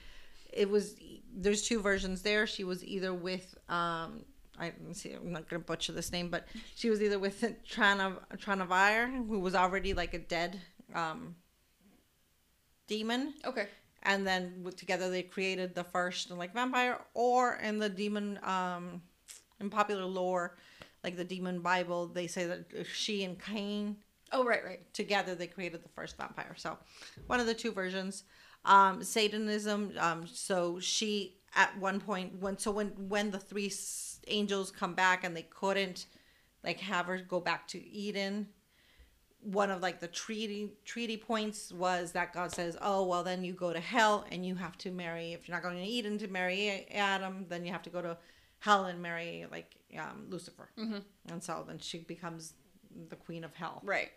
[0.52, 0.96] it was
[1.34, 2.46] there's two versions there.
[2.46, 4.24] She was either with um,
[4.58, 9.38] I see I'm not gonna butcher this name, but she was either with Tranavire, who
[9.38, 10.60] was already like a dead
[10.94, 11.36] um,
[12.86, 13.66] demon, Okay.
[14.02, 19.00] and then together they created the first like vampire, or in the demon um,
[19.60, 20.56] in popular lore,
[21.04, 23.96] like the demon Bible, they say that she and Cain
[24.32, 24.94] Oh, right, right.
[24.94, 26.54] together they created the first vampire.
[26.56, 26.78] So
[27.26, 28.24] one of the two versions.
[28.64, 29.92] Um, Satanism.
[29.98, 33.70] Um, so she at one point when so when when the three
[34.28, 36.06] angels come back and they couldn't
[36.64, 38.48] like have her go back to Eden.
[39.40, 43.52] One of like the treaty treaty points was that God says, "Oh well, then you
[43.52, 45.32] go to hell and you have to marry.
[45.32, 48.16] If you're not going to Eden to marry Adam, then you have to go to
[48.62, 50.98] hell and marry like um, Lucifer." Mm-hmm.
[51.30, 52.54] And so then she becomes
[53.08, 53.80] the queen of hell.
[53.84, 54.10] Right.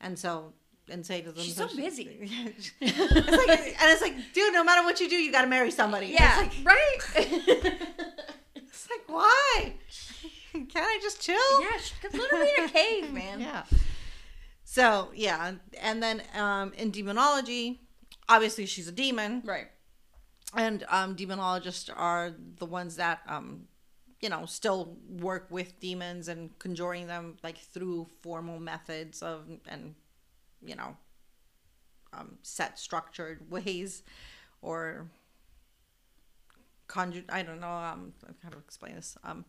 [0.00, 0.52] And so,
[0.90, 2.08] and say to them, She's so busy.
[2.20, 5.70] it's like, and it's like, dude, no matter what you do, you got to marry
[5.70, 6.08] somebody.
[6.08, 6.42] Yeah.
[6.44, 6.98] It's like, right.
[8.56, 9.74] it's like, why?
[10.52, 11.60] Can't I just chill?
[11.60, 11.78] yeah.
[11.78, 13.40] She could literally in a cave, man.
[13.40, 13.62] Yeah.
[14.64, 17.80] So yeah, and then um, in demonology,
[18.28, 19.68] obviously she's a demon, Right.
[20.54, 23.68] and um, demonologists are the ones that um,
[24.20, 29.94] you know still work with demons and conjuring them like through formal methods of and
[30.64, 30.96] you know
[32.12, 34.02] um, set structured ways
[34.62, 35.06] or
[36.86, 39.44] conjure i don't know um how to explain this um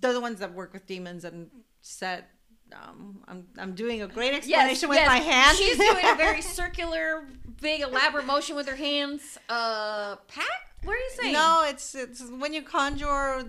[0.00, 1.50] they're the ones that work with demons and
[1.82, 2.30] set
[2.72, 5.58] um i'm, I'm doing a great explanation with my hands.
[5.58, 7.26] She's doing a very circular,
[7.60, 9.38] big, elaborate motion with her hands.
[9.48, 10.44] Uh, Pat,
[10.82, 11.32] what are you saying?
[11.32, 13.44] No, it's it's when you conjure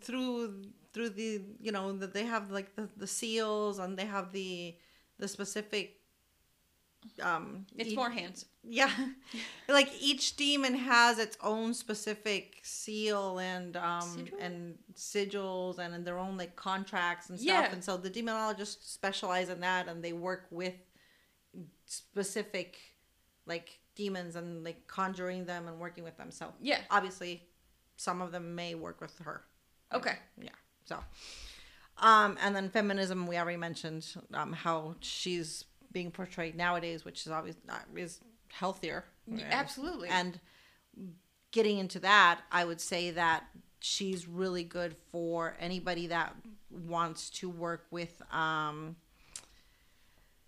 [0.00, 4.32] through through the you know that they have like the, the seals and they have
[4.32, 4.76] the
[5.18, 6.00] the specific
[7.22, 8.46] um it's e- more hands.
[8.62, 8.90] yeah
[9.68, 14.38] like each demon has its own specific seal and um Sigil?
[14.40, 17.72] and sigils and, and their own like contracts and stuff Yeah.
[17.72, 20.74] and so the demonologists specialize in that and they work with
[21.86, 22.76] specific
[23.46, 26.80] like demons and like conjuring them and working with them so Yeah.
[26.90, 27.42] obviously
[27.96, 29.42] some of them may work with her
[29.92, 30.16] Okay.
[30.40, 30.48] yeah
[30.84, 30.98] so
[31.98, 37.32] um and then feminism we already mentioned um how she's being portrayed nowadays which is
[37.32, 40.08] obviously not is healthier Yeah, absolutely.
[40.10, 40.38] and
[41.52, 43.44] getting into that i would say that
[43.80, 46.34] she's really good for anybody that
[46.86, 48.96] wants to work with um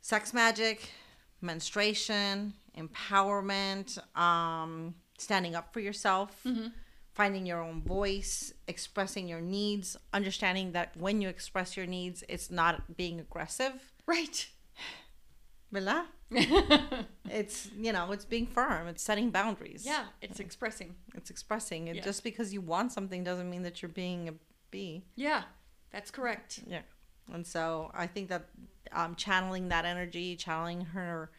[0.01, 0.91] sex magic
[1.41, 6.45] menstruation empowerment um standing up for yourself
[7.15, 12.51] finding your own voice, expressing your needs, understanding that when you express your needs, it's
[12.51, 13.73] not being aggressive.
[14.05, 14.51] Right.
[15.73, 16.07] Bella?
[17.29, 19.85] It's, you know, it's being firm, it's setting boundaries.
[19.85, 20.95] yeah, it's expressing.
[21.15, 21.89] It's expressing.
[21.89, 22.05] And Yeah.
[22.05, 24.35] just because you want something doesn't mean that you're being a
[24.71, 25.05] bee.
[25.17, 25.43] Yeah,
[25.91, 26.61] that's correct.
[26.67, 26.83] Yeah.
[27.33, 28.47] And so I think that
[28.93, 31.31] um, channeling that energy, channeling her,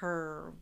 [0.00, 0.52] her,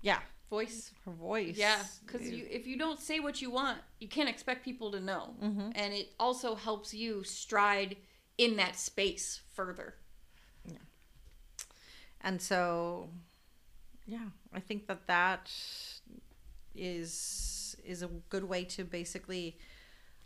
[0.00, 0.92] yeah, Voice.
[1.04, 1.56] her voice.
[1.58, 5.00] Yeah, because you, if you don't say what you want, you can't expect people to
[5.00, 5.70] know, Mm-hmm.
[5.74, 7.96] and it also helps you stride
[8.38, 9.96] in that space further.
[12.20, 13.08] And so
[14.06, 15.50] yeah i think that that
[16.74, 19.56] is is a good way to basically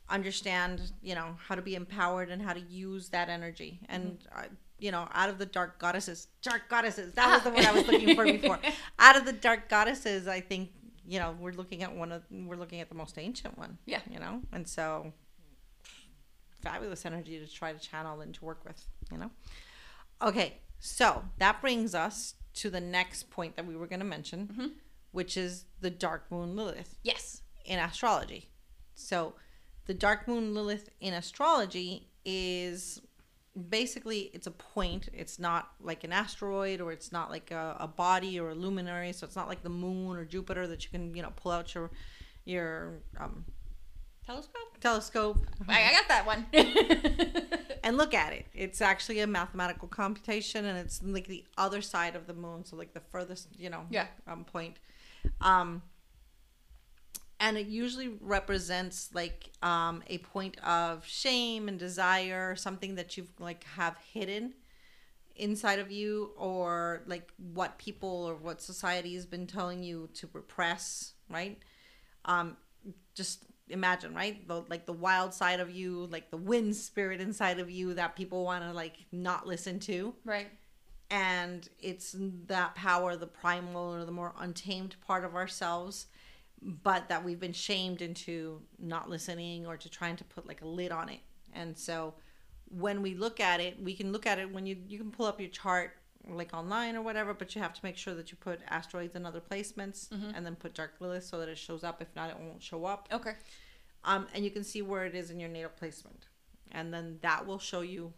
[0.09, 3.81] understand you know how to be empowered and how to use that energy.
[3.89, 4.43] And uh,
[4.79, 7.87] you know out of the dark goddesses dark goddesses that was the one i was
[7.87, 8.59] looking for before.
[8.99, 10.71] Out of the dark goddesses i think
[11.07, 14.01] you know we're looking at one of we're looking at the most ancient one Yeah.
[14.11, 14.41] you know?
[14.53, 15.13] And so
[16.61, 19.31] fabulous energy to try to channel and to work with you know?
[20.21, 24.73] Okay, so that brings us to the next point that we were going to mention,
[25.13, 27.43] which is the dark moon Lilith Yes.
[27.65, 28.51] in astrology.
[28.97, 29.35] So,
[29.87, 33.01] the dark moon Lilith in astrology is
[33.69, 35.09] basically it's a point.
[35.13, 39.13] It's not like an asteroid or it's not like a, a body or a luminary.
[39.13, 41.75] So it's not like the moon or Jupiter that you can you know pull out
[41.75, 41.91] your
[42.45, 43.45] your um,
[44.27, 44.79] Telescope.
[44.81, 46.47] telescope I, I got that one.
[47.83, 48.47] and look at it.
[48.55, 52.77] It's actually a mathematical computation, and it's like the other side of the moon, so
[52.77, 54.07] like the furthest, you know, Yeah.
[54.27, 54.77] um, point.
[55.41, 55.83] Um,
[57.41, 63.41] and it usually represents like um, a point of shame and desire, something that you've
[63.41, 64.55] like have hidden
[65.35, 70.29] inside of you, or like what people or what society has been telling you to
[70.33, 71.59] repress, right?
[72.25, 72.57] Um,
[73.15, 74.47] just imagine, right?
[74.47, 78.17] The like the wild side of you, like the wind spirit inside of you that
[78.17, 80.49] people want to like not listen to right.
[81.11, 82.15] and it's
[82.47, 86.07] that power the primal or the more untamed part of ourselves
[86.61, 90.67] but that we've been shamed into not listening or to trying to put like a
[90.67, 91.21] lid on it
[91.53, 92.15] and so
[92.69, 95.27] when we look at it we can look at it when you you can pull
[95.27, 95.93] up your chart
[96.29, 99.27] like online or whatever but you have to make sure that you put asteroids and
[99.27, 100.31] other placements mm-hmm.
[100.35, 102.85] and then put dark lilith so that it shows up if not it won't show
[102.85, 103.33] up Okay.
[104.05, 106.27] Um, and you can see where it is in your natal placement.
[106.73, 108.13] And then that will show you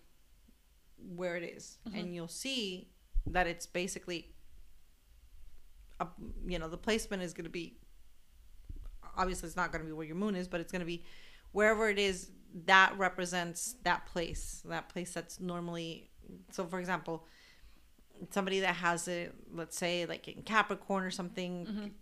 [1.15, 1.79] where it is.
[1.95, 2.89] and you'll see
[3.27, 4.31] that it's basically
[6.01, 6.07] a,
[6.47, 7.77] you know the placement is going to be
[9.17, 11.05] obviously it's not going to be where your moon is but it's going to be
[11.53, 12.31] wherever it is
[12.67, 16.11] that represents that place that place that's normally
[16.51, 17.27] so for example
[18.31, 21.93] somebody that has it let's say like in capricorn or something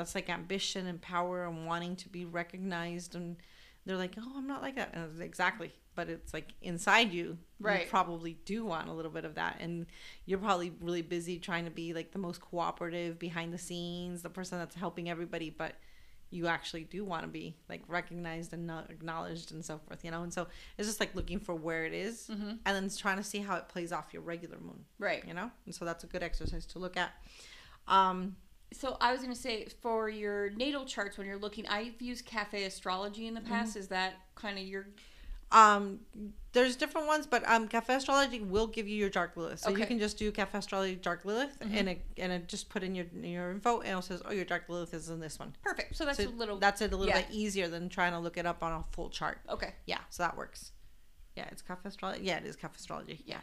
[0.00, 3.36] that's like ambition and power and wanting to be recognized and
[3.86, 4.90] they're like oh i'm not like that.
[4.94, 5.72] And exactly.
[5.96, 7.82] But it's like inside you Right.
[7.82, 9.86] you probably do want a little bit of that and
[10.24, 14.30] you're probably really busy trying to be like the most cooperative behind the scenes the
[14.30, 15.74] person that's helping everybody but
[16.32, 20.10] you actually do want to be like recognized and not acknowledged and so forth you
[20.12, 20.22] know?
[20.22, 20.46] And so
[20.78, 23.68] it's just like looking for where it is, and then trying to see how it
[23.68, 25.24] plays off your regular moon Right.
[25.26, 25.50] you know?
[25.66, 27.10] And so that's a good exercise to look at.
[27.88, 28.36] Um
[28.72, 32.64] So I was gonna say for your natal charts when you're looking, I've used Cafe
[32.64, 33.76] Astrology in the past.
[33.76, 34.86] Is that kind of your
[35.52, 35.98] um
[36.52, 39.84] there's different ones but um cafe astrology will give you your dark lilith so you
[39.84, 43.06] can just do cafe astrology dark lilith and it and it just put in your
[43.20, 45.96] your info and it says oh your dark lilith is in this one perfect?
[45.96, 46.56] So that's so a little.
[46.58, 47.22] that's it a little yeah.
[47.22, 49.74] bit easier than trying to look it up on a full chart okay.
[49.86, 50.70] yeah so that works
[51.36, 53.40] yeah it's cafe astrology yeah it is cafe astrology yeah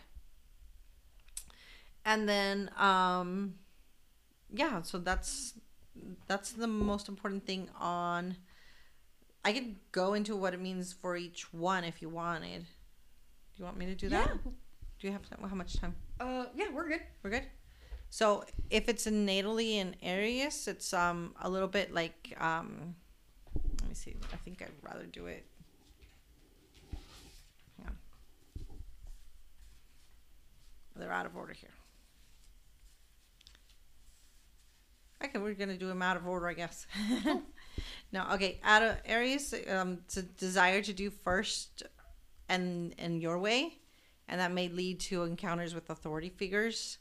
[2.05, 3.55] and then um
[4.53, 5.53] yeah so that's
[6.27, 8.37] that's the most important thing on
[9.43, 13.65] i could go into what it means for each one if you wanted do you
[13.65, 14.51] want me to do that Yeah.
[14.99, 15.47] do you have time?
[15.49, 17.01] how much time Uh, yeah, we're good.
[17.23, 17.43] we're good
[18.09, 22.95] so if it's in natally in Aries, it's um a little bit like um
[23.81, 24.15] let me see.
[24.31, 25.45] I think I'd rather do it.
[27.77, 27.97] Hang on.
[30.95, 31.69] They're out of order here.
[35.23, 36.85] Okay, we're gonna do them out of order, I guess.
[38.11, 38.59] no, okay.
[38.63, 41.83] Out of Aries, um, it's a desire to do first,
[42.49, 43.79] and in your way,
[44.27, 46.99] and that may lead to encounters with authority figures.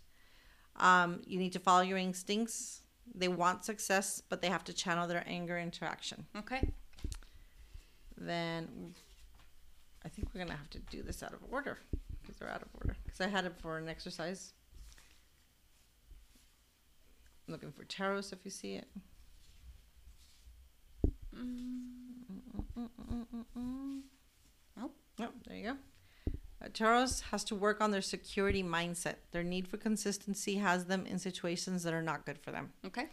[0.77, 2.83] Um, you need to follow your instincts.
[3.15, 6.27] They want success, but they have to channel their anger into action.
[6.37, 6.73] Okay.
[8.17, 8.95] Then
[10.05, 11.79] I think we're gonna have to do this out of order
[12.23, 12.97] because they're out of order.
[13.05, 14.53] Because I had it for an exercise.
[17.47, 18.89] I'm looking for Taurus if you see it.
[24.77, 24.95] Nope.
[25.19, 25.77] Nope, there you go.
[26.63, 29.17] Uh, Taurus has to work on their security mindset.
[29.31, 32.73] Their need for consistency has them in situations that are not good for them.
[32.85, 33.07] Okay.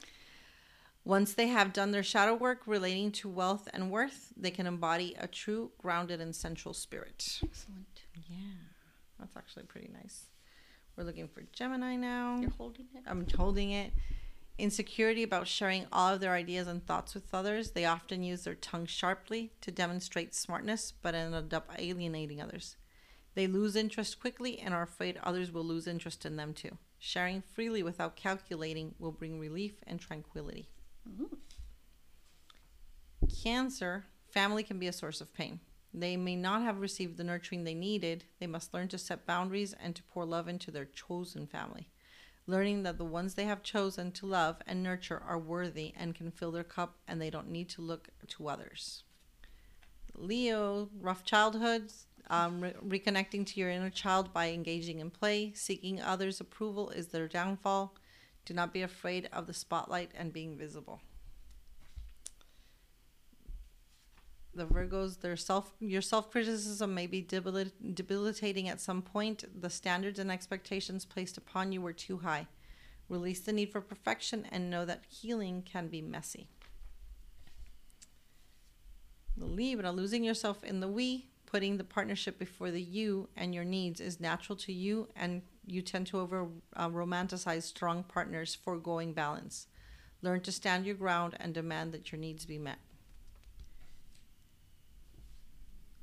[1.05, 5.13] Once they have done their shadow work relating to wealth and worth, they can embody
[5.19, 7.39] a true, grounded, and central spirit.
[7.43, 8.03] Excellent.
[8.29, 8.37] Yeah,
[9.19, 10.27] that's actually pretty nice.
[10.95, 12.37] We're looking for Gemini now.
[12.39, 13.03] You're holding it.
[13.05, 13.91] I'm holding it.
[14.57, 17.71] Insecurity about sharing all of their ideas and thoughts with others.
[17.71, 22.77] They often use their tongue sharply to demonstrate smartness, but end up alienating others.
[23.35, 26.77] They lose interest quickly and are afraid others will lose interest in them too.
[26.99, 30.69] Sharing freely without calculating will bring relief and tranquility.
[33.43, 35.59] Cancer, family can be a source of pain.
[35.93, 38.23] They may not have received the nurturing they needed.
[38.39, 41.89] They must learn to set boundaries and to pour love into their chosen family.
[42.45, 46.29] Learning that the ones they have chosen to love and nurture are worthy and can
[46.29, 49.03] fill their cup and they don't need to look to others.
[50.15, 56.01] Leo, rough childhoods, um, re- reconnecting to your inner child by engaging in play, seeking
[56.01, 57.95] others' approval is their downfall.
[58.45, 61.01] Do not be afraid of the spotlight and being visible.
[64.55, 69.45] The Virgos, their self, your self criticism may be debilit- debilitating at some point.
[69.59, 72.47] The standards and expectations placed upon you were too high.
[73.09, 76.47] Release the need for perfection and know that healing can be messy.
[79.35, 83.63] The Libra, losing yourself in the we, putting the partnership before the you and your
[83.63, 89.13] needs is natural to you, and you tend to over uh, romanticize strong partners, foregoing
[89.13, 89.67] balance.
[90.21, 92.77] Learn to stand your ground and demand that your needs be met.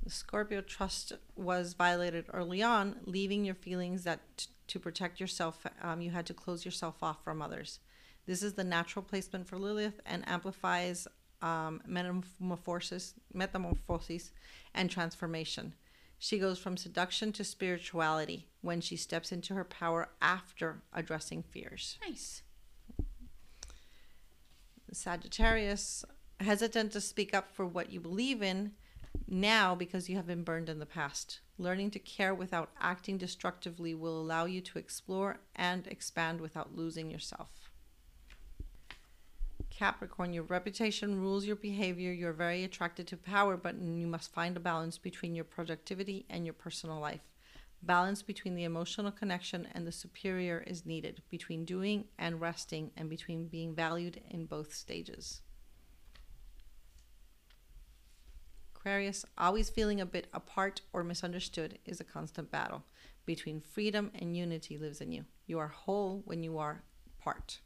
[0.11, 6.01] Scorpio trust was violated early on, leaving your feelings that t- to protect yourself, um,
[6.01, 7.79] you had to close yourself off from others.
[8.25, 11.07] This is the natural placement for Lilith and amplifies
[11.41, 14.31] um, metamorphosis, metamorphosis
[14.73, 15.73] and transformation.
[16.19, 21.97] She goes from seduction to spirituality when she steps into her power after addressing fears.
[22.07, 22.43] Nice.
[24.91, 26.05] Sagittarius,
[26.39, 28.73] hesitant to speak up for what you believe in
[29.31, 31.39] now because you have been burned in the past.
[31.57, 37.09] Learning to care without acting destructively will allow you to explore and expand without losing
[37.09, 37.71] yourself.
[39.69, 42.11] Capricorn, your reputation rules your behavior.
[42.11, 46.45] You're very attracted to power, but you must find a balance between your productivity and
[46.45, 47.21] your personal life.
[47.81, 53.09] Balance between the emotional connection and the superior is needed, between doing and resting, and
[53.09, 55.41] between being valued in both stages.
[58.81, 62.83] Aquarius, always feeling a bit apart or misunderstood is a constant battle.
[63.27, 65.25] Between freedom and unity lives in you.
[65.45, 66.81] You are whole when you are
[67.19, 67.59] part.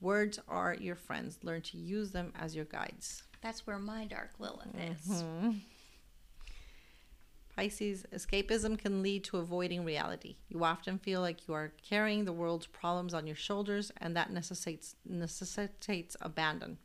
[0.00, 1.40] Words are your friends.
[1.42, 3.24] Learn to use them as your guides.
[3.42, 5.20] That's where my dark Lilith is.
[5.20, 5.50] Mm-hmm.
[7.56, 10.36] Pisces, escapism can lead to avoiding reality.
[10.48, 14.32] You often feel like you are carrying the world's problems on your shoulders, and that
[14.32, 16.78] necessitates, necessitates abandon.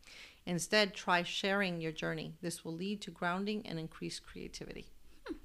[0.45, 2.33] Instead, try sharing your journey.
[2.41, 4.85] This will lead to grounding and increased creativity.
[5.25, 5.35] Hmm.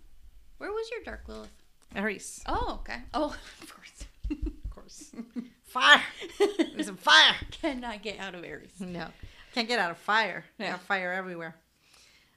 [0.58, 1.50] Where was your dark Lilith?
[1.94, 2.98] Aries, Oh, okay.
[3.14, 4.04] Oh, of course.
[4.30, 5.10] of course.
[5.64, 6.02] fire!
[6.58, 7.34] There's some fire!
[7.50, 8.70] Cannot get out of Aries.
[8.78, 9.06] No,
[9.54, 10.44] can't get out of fire.
[10.58, 11.56] Yeah, fire everywhere.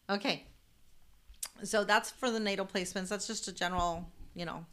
[0.09, 0.45] Okay,
[1.63, 3.09] so that's for the natal placements.
[3.09, 4.05] That's just a general,
[4.35, 4.65] you know,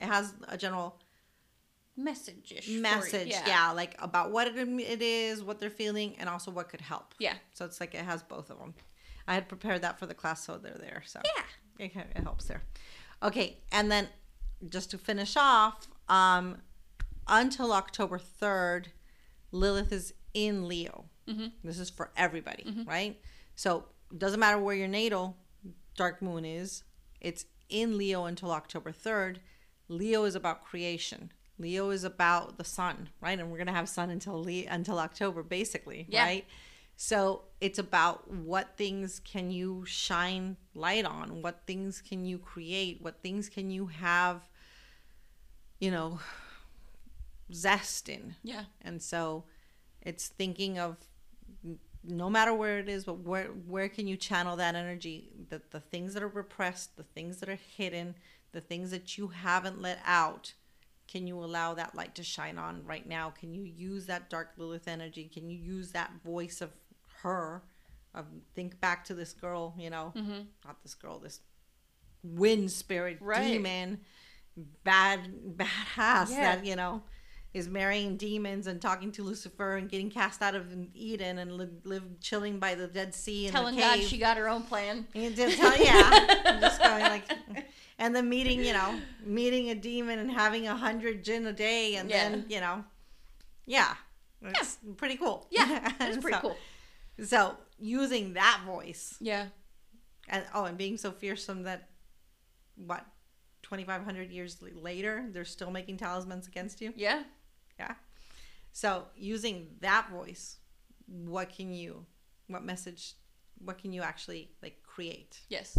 [0.00, 0.98] it has a general
[1.96, 2.68] Message-ish.
[2.68, 3.70] message, yeah.
[3.72, 7.14] like about what it, it is, what they're feeling, and also what could help.
[7.18, 7.34] Yeah.
[7.52, 8.74] So it's like it has both of them.
[9.28, 11.02] I had prepared that for the class, so they're there.
[11.06, 11.84] So Yeah.
[11.86, 12.62] it, it helps there.
[13.22, 14.08] Okay, and then
[14.68, 16.58] just to finish off, um,
[17.28, 18.88] until October third,
[19.52, 21.06] Lilith is in Leo.
[21.28, 21.52] Mhm.
[21.62, 23.18] This is for everybody, right?
[23.54, 25.36] So it doesn't matter where your natal
[25.96, 26.82] dark moon is.
[27.20, 29.40] It's in Leo until October third.
[29.88, 31.32] Leo is about creation.
[31.58, 33.38] Leo is about the sun, right?
[33.38, 36.24] And we're gonna have sun until Le- until October, basically, Yeah.
[36.24, 36.46] right?
[36.96, 41.42] So it's about what things can you shine light on?
[41.42, 43.00] What things can you create?
[43.02, 44.48] What things can you have,
[45.80, 46.20] you know,
[47.52, 48.36] zest in?
[48.42, 48.64] Yeah.
[48.80, 49.44] And so
[50.02, 50.96] it's thinking of
[52.06, 55.30] no matter where it is, but where where can you channel that energy?
[55.48, 58.14] The the things that are repressed, the things that are hidden,
[58.52, 60.52] the things that you haven't let out.
[61.06, 63.30] Can you allow that light to shine on right now?
[63.30, 65.30] Can you use that dark Lilith energy?
[65.32, 66.70] Can you use that voice of
[67.22, 67.62] her?
[68.14, 70.40] Of think back to this girl, you know, Mm-hmm.
[70.64, 71.40] not this girl, this
[72.22, 73.46] wind spirit Right.
[73.48, 74.00] demon,
[74.84, 75.20] bad
[75.56, 76.56] badass Yeah.
[76.56, 77.02] that you know
[77.52, 81.70] is marrying demons and talking to Lucifer and getting cast out of Eden and live,
[81.84, 85.06] live chilling by the Dead Sea and Telling God she got her own plan.
[85.14, 87.24] And just tell- yeah, I'm just going like,
[87.98, 91.96] and then meeting, you know, meeting a demon and having a hundred jinn a day,
[91.96, 92.28] and Yeah.
[92.30, 92.84] then you know,
[93.66, 93.94] yeah,
[94.42, 95.46] it's pretty cool.
[95.50, 95.64] Yeah,
[95.98, 96.56] that's And pretty so- cool.
[97.24, 99.46] So using that voice Yeah.
[100.28, 101.88] and oh, and being so fearsome that
[102.76, 103.06] what
[103.62, 107.22] 2500 years later they're still making talismans against you Yeah.
[107.78, 107.94] yeah
[108.72, 110.58] so using that voice
[111.06, 112.04] what can you
[112.48, 113.14] what message
[113.58, 115.78] what can you actually like create Yes.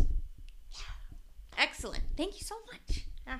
[1.58, 2.03] Excellent.
[2.18, 3.06] Thank you so much.
[3.28, 3.39] yeah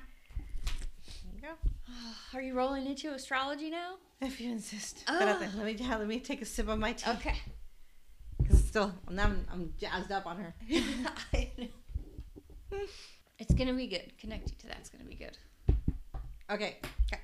[0.64, 1.54] there you go
[2.38, 3.96] Are you rolling into astrology now?
[4.20, 5.18] if you insist Oh.
[5.20, 7.36] Let me let me take a sip of my tea Okay.
[8.38, 10.54] Because still now I'm, I'm jazzed up on her
[13.38, 14.12] it's gonna be good.
[14.18, 15.36] Connecting to that's gonna be good.
[16.50, 16.78] okay
[17.12, 17.22] Okay.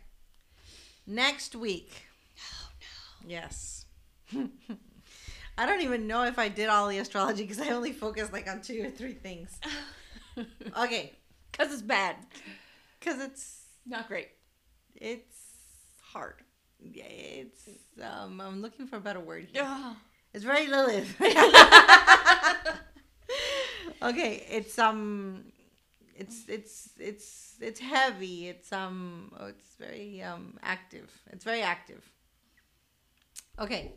[1.06, 1.90] next week
[2.38, 3.28] Oh no.
[3.30, 3.86] Yes.
[5.58, 8.48] I don't even know if I did all the astrology because I only focused like
[8.48, 9.58] on two or three things.
[10.78, 11.12] Okay,
[11.52, 12.16] Cause it's bad.
[12.98, 14.28] because it's Not great.
[14.96, 15.36] it's
[16.00, 16.36] hard.
[16.80, 17.68] Yeah, it's
[18.02, 18.40] um.
[18.40, 19.48] I'm looking for a better word.
[19.52, 19.62] Here.
[19.64, 19.96] Oh.
[20.34, 21.14] It's very Lilith.
[24.02, 25.44] okay, it's um,
[26.16, 28.48] it's it's it's it's heavy.
[28.48, 31.10] It's um, oh, it's very um active.
[31.30, 32.02] It's very active.
[33.58, 33.92] Okay,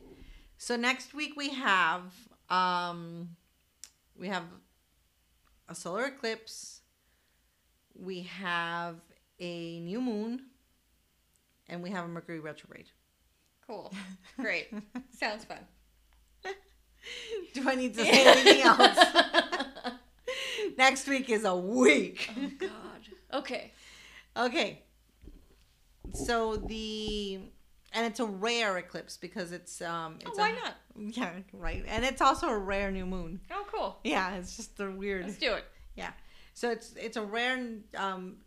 [0.58, 2.14] so next week we have
[2.50, 3.30] um,
[4.20, 4.44] we have
[5.68, 6.82] a solar eclipse,
[7.94, 8.98] we have
[9.40, 10.42] a new moon,
[11.68, 12.88] and we have a Mercury retrograde.
[13.66, 13.94] Cool.
[14.38, 14.68] Great.
[15.12, 15.60] Sounds fun.
[17.54, 18.98] Do I need to say anything else?
[20.78, 22.30] Next week is a week.
[22.38, 22.70] Oh God.
[23.34, 23.72] Okay.
[24.36, 24.84] Okay.
[26.14, 27.40] So the
[27.96, 30.76] and it's a rare eclipse because it's um Oh, it's why a, not?
[31.18, 31.84] Yeah, right.
[31.88, 33.42] And it's also a rare new moon.
[33.52, 34.00] Oh, cool.
[34.04, 35.26] Yeah, it's just a weird.
[35.26, 35.66] Let's do it.
[35.96, 36.12] Yeah
[36.54, 37.58] so it's it's a rare
[37.98, 38.38] um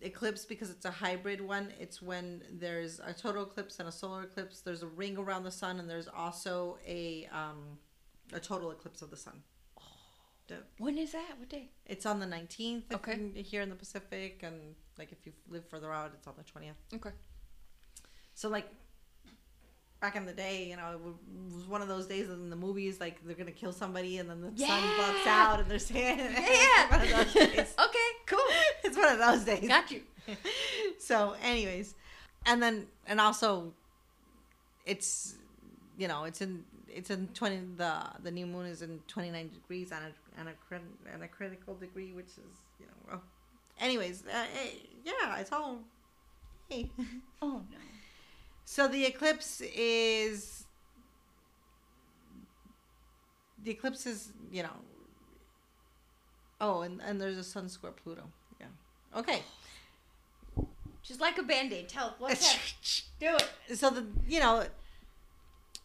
[0.00, 1.72] eclipse because it's a hybrid one.
[1.80, 4.60] It's when there's a total eclipse and a solar eclipse.
[4.60, 7.78] There's a ring around the sun and there's also a um
[8.32, 9.42] a total eclipse of the sun.
[10.48, 11.34] The- When is that?
[11.38, 11.70] What day?
[11.86, 13.42] It's on the 19th Okay.
[13.42, 16.74] here in the Pacific and like if you live further out it's on the 20th.
[16.96, 17.14] Okay.
[18.34, 18.68] So like
[20.00, 21.00] back in the day, you know, it
[21.54, 24.40] was one of those days in the movies like they're gonna kill somebody and then
[24.42, 26.28] the sun bucks out and they're saying Yeah.
[26.36, 27.74] it's one of those days.
[27.86, 28.08] okay.
[28.26, 28.38] Cool.
[28.84, 29.68] It's one of those days.
[29.68, 30.02] Got you.
[30.98, 31.94] so, anyways,
[32.46, 33.72] and then and also,
[34.86, 35.36] it's
[35.98, 39.50] you know it's in it's in twenty the the new moon is in twenty nine
[39.52, 40.80] degrees and a and a crit-
[41.12, 43.22] and a critical degree, which is you know well.
[43.80, 44.70] Anyways, uh, eh,
[45.04, 45.78] yeah, it's all.
[46.68, 46.90] Hey.
[47.42, 47.78] Oh no.
[48.64, 50.64] So the eclipse is
[53.62, 54.76] the eclipse is you know.
[56.60, 58.22] Oh, and and there's a sun square Pluto.
[58.60, 58.66] Yeah.
[59.16, 59.42] Okay.
[61.02, 61.88] Just like a band-aid.
[61.88, 63.02] Tell what's?
[63.20, 63.36] Do
[63.68, 63.78] it.
[63.78, 64.64] so the you know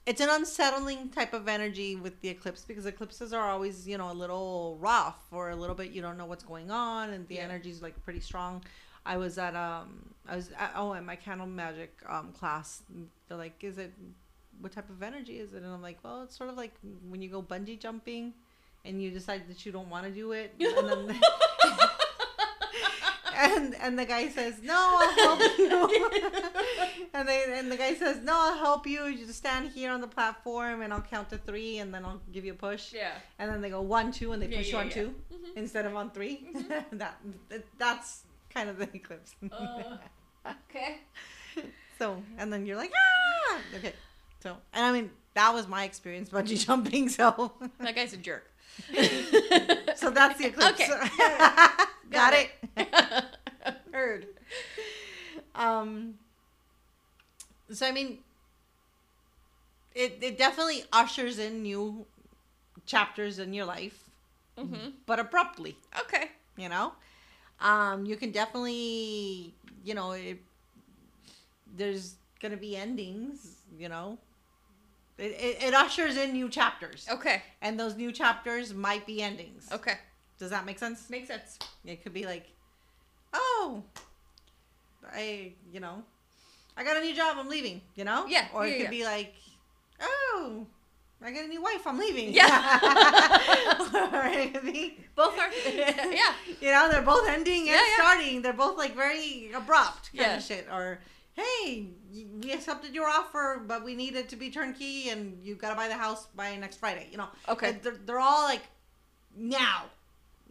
[0.05, 4.11] it's an unsettling type of energy with the eclipse because eclipses are always you know
[4.11, 7.35] a little rough or a little bit you don't know what's going on and the
[7.35, 7.41] Yeah.
[7.41, 8.63] energy's like pretty strong
[9.05, 12.83] i was at um i was at, oh in my candle magic um class.
[13.27, 13.93] They're like is it
[14.61, 15.63] what type of energy is it?
[15.63, 16.73] And i'm like well it's sort of like
[17.09, 18.33] when you go bungee jumping
[18.85, 20.53] and you decide that you don't want to do it.
[20.59, 21.19] And then
[23.35, 26.09] and and the guy says no i'll help you.
[27.13, 29.05] And they and the guy says no i'll help you.
[29.05, 32.21] You just stand here on the platform and i'll count to three and then i'll
[32.31, 32.93] give you a push.
[32.93, 33.11] Yeah.
[33.39, 34.93] and then they go one two and they Yeah, push you on yeah.
[34.93, 35.57] 2 Mhm.
[35.57, 36.47] instead of on 3
[36.93, 37.15] that
[37.77, 38.23] that's
[38.53, 39.97] kind of the eclipse Uh.
[40.69, 40.97] Okay.
[41.99, 42.91] so and then you're like
[43.51, 43.93] ah okay
[44.41, 48.49] so and i mean that was my experience bungee jumping so That guy's a jerk.
[49.95, 50.87] so that's the eclipse Okay.
[50.87, 52.49] got, Got it.
[53.93, 54.25] Heard.
[55.53, 56.15] Um.
[57.71, 58.19] So I mean,
[59.93, 62.05] it it definitely ushers in new
[62.85, 64.05] chapters in your life,
[64.57, 64.89] Mm-hmm.
[65.05, 65.77] but abruptly.
[65.99, 66.31] Okay.
[66.57, 66.93] You know,
[67.61, 69.53] um, you can definitely,
[69.83, 70.39] you know, it,
[71.75, 73.55] there's gonna be endings.
[73.77, 74.17] You know,
[75.17, 77.41] it, it it ushers in new chapters, Okay.
[77.61, 79.67] and those new chapters might be endings.
[79.71, 79.93] Okay.
[80.37, 81.09] Does that make sense?
[81.09, 81.59] Makes sense.
[81.85, 82.47] It could be like,
[83.33, 83.83] oh,
[85.13, 86.03] I, you know,
[86.77, 88.25] I got a new job, I'm leaving, you know?
[88.25, 88.89] Yeah, Or it yeah, could yeah.
[88.89, 89.33] be like,
[89.99, 90.65] oh,
[91.21, 92.33] I got a new wife, I'm leaving.
[92.33, 92.79] Yeah.
[94.55, 95.49] or be, Both are.
[95.73, 96.33] yeah.
[96.61, 97.95] you know, they're both ending and Yeah, yeah.
[97.95, 98.41] starting.
[98.41, 100.37] They're both like very abrupt kind Yeah.
[100.37, 100.67] of shit.
[100.71, 100.99] Or,
[101.33, 101.87] hey,
[102.41, 105.75] we accepted your offer, but we need it to be turnkey and you got to
[105.75, 107.27] buy the house by next Friday, you know?
[107.49, 107.73] Okay.
[107.81, 108.63] They're, they're all like
[109.35, 109.85] now.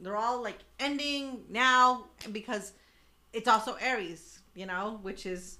[0.00, 2.72] They're all like ending now because
[3.32, 5.58] it's also Aries, you know, which is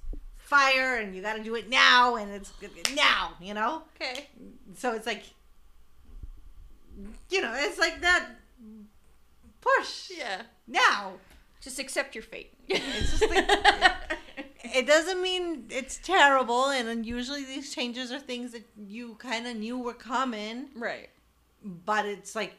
[0.49, 2.53] fire and you got to do it now and it's
[2.95, 3.83] now, you know?
[3.97, 4.29] Okay.
[4.77, 5.23] So it's like,
[7.31, 8.27] you know, it's like that
[9.61, 10.43] push Yeah.
[10.67, 11.13] now.
[11.61, 12.53] Just accept your fate.
[12.69, 13.49] It's just like,
[14.63, 16.67] it doesn't mean it's terrible.
[16.71, 20.69] And usually these changes are things that you kind of knew were coming.
[20.75, 21.09] right.
[21.65, 22.55] but it's like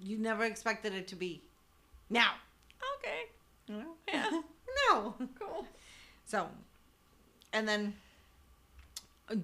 [0.00, 1.42] you never expected it to be
[2.10, 2.32] now.
[2.98, 3.20] Okay.
[3.68, 3.94] You know?
[4.08, 4.30] Yeah.
[4.90, 5.14] no.
[5.40, 5.66] Cool.
[6.26, 6.48] So,
[7.52, 7.94] and then,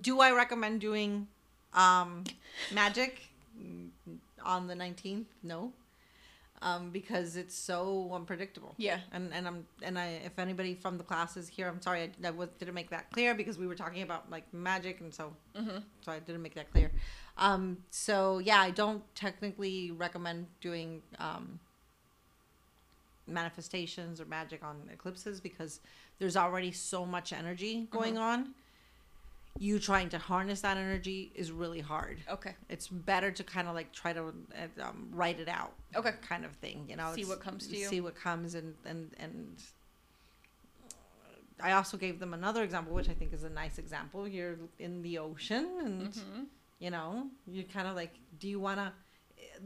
[0.01, 1.27] do I recommend doing
[1.75, 2.25] um,
[2.73, 3.21] magic
[4.45, 5.29] on the nineteenth?
[5.43, 5.73] No,
[6.63, 8.75] um, because it's so unpredictable.
[8.77, 8.99] Yeah.
[9.13, 12.29] And and I'm and I if anybody from the class is here, I'm sorry I,
[12.29, 15.35] I was, didn't make that clear because we were talking about like magic and so
[15.57, 15.79] Mm-hmm.
[16.01, 16.91] so I didn't make that clear.
[17.39, 21.59] Um, so yeah, I don't technically recommend doing um,
[23.27, 25.81] manifestations or magic on eclipses because
[26.19, 28.55] there's already so much energy going on.
[29.59, 32.21] You trying to harness that energy is really hard.
[32.31, 32.55] Okay.
[32.71, 36.13] It's better to kind of like try to uh, um, write it out, Okay.
[36.27, 36.87] kind of thing.
[36.89, 37.87] You know, See what comes to you.
[37.87, 39.63] See what comes, and and and.
[41.63, 44.27] I also gave them another example, which I think is a nice example.
[44.27, 46.43] You're in the ocean, and Mm-hmm.
[46.81, 48.93] you know you kind of like do you want to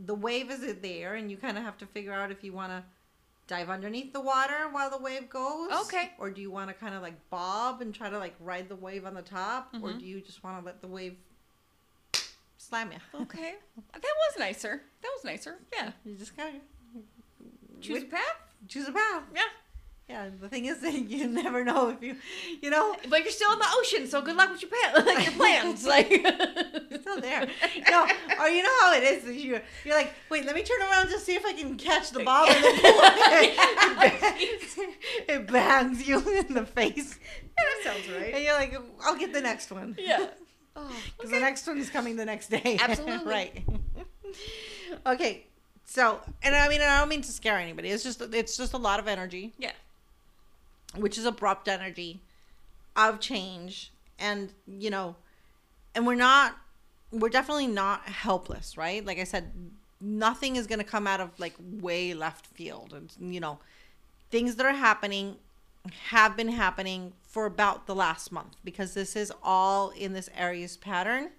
[0.05, 2.53] the wave is it there, and you kind of have to figure out if you
[2.53, 2.83] want to
[3.47, 5.71] dive underneath the water while the wave goes.
[5.87, 6.13] Okay.
[6.19, 8.77] Or do you want to kind of like bob and try to like ride the
[8.77, 10.01] wave on the top, or Mhm.
[10.01, 11.17] do you just want to let the wave
[12.59, 12.99] slam you?
[13.23, 13.55] Okay.
[13.93, 14.83] That was nicer.
[15.03, 15.59] That was nicer.
[15.73, 15.93] Yeah.
[16.05, 16.63] You just kind of
[17.81, 18.37] Choose a path.
[18.69, 19.23] choose a path.
[19.35, 19.43] Yeah.
[20.09, 20.29] Yeah.
[20.41, 22.17] The thing is that you never know if you,
[22.63, 25.25] you know, But you're still in the ocean, so good luck with your pa- like
[25.25, 25.85] your plans.
[25.85, 27.49] Like it's still there.
[27.91, 28.07] No,
[28.41, 29.25] or you know how it is.
[29.25, 32.23] You you're like, wait, let me turn around to see if I can catch the
[32.23, 33.57] ball, and then pull it.
[33.99, 34.79] bangs,
[35.29, 37.19] it bangs you in the face,
[37.59, 38.35] Yeah, that sounds right.
[38.35, 39.97] and you're like, I'll get the next one.
[39.99, 40.29] Yeah.
[40.77, 42.79] Oh, Because the next one is coming the next day.
[42.81, 43.27] Absolutely.
[43.31, 43.65] right.
[45.07, 45.47] okay.
[45.85, 47.89] So, and I mean, I don't mean to scare anybody.
[47.91, 49.55] It's just, it's just a lot of energy.
[49.59, 49.73] Yeah.
[50.95, 52.21] Which is abrupt energy
[52.95, 55.17] of change, and you know,
[55.95, 56.57] and we're not,
[57.11, 59.05] we're definitely not helpless, right?
[59.05, 59.53] Like I said,
[60.01, 63.59] nothing is going to come out of like way left field, and you know,
[64.31, 65.37] things that are happening
[66.09, 70.77] have been happening for about the last month because this is all in this Aries
[70.77, 71.31] pattern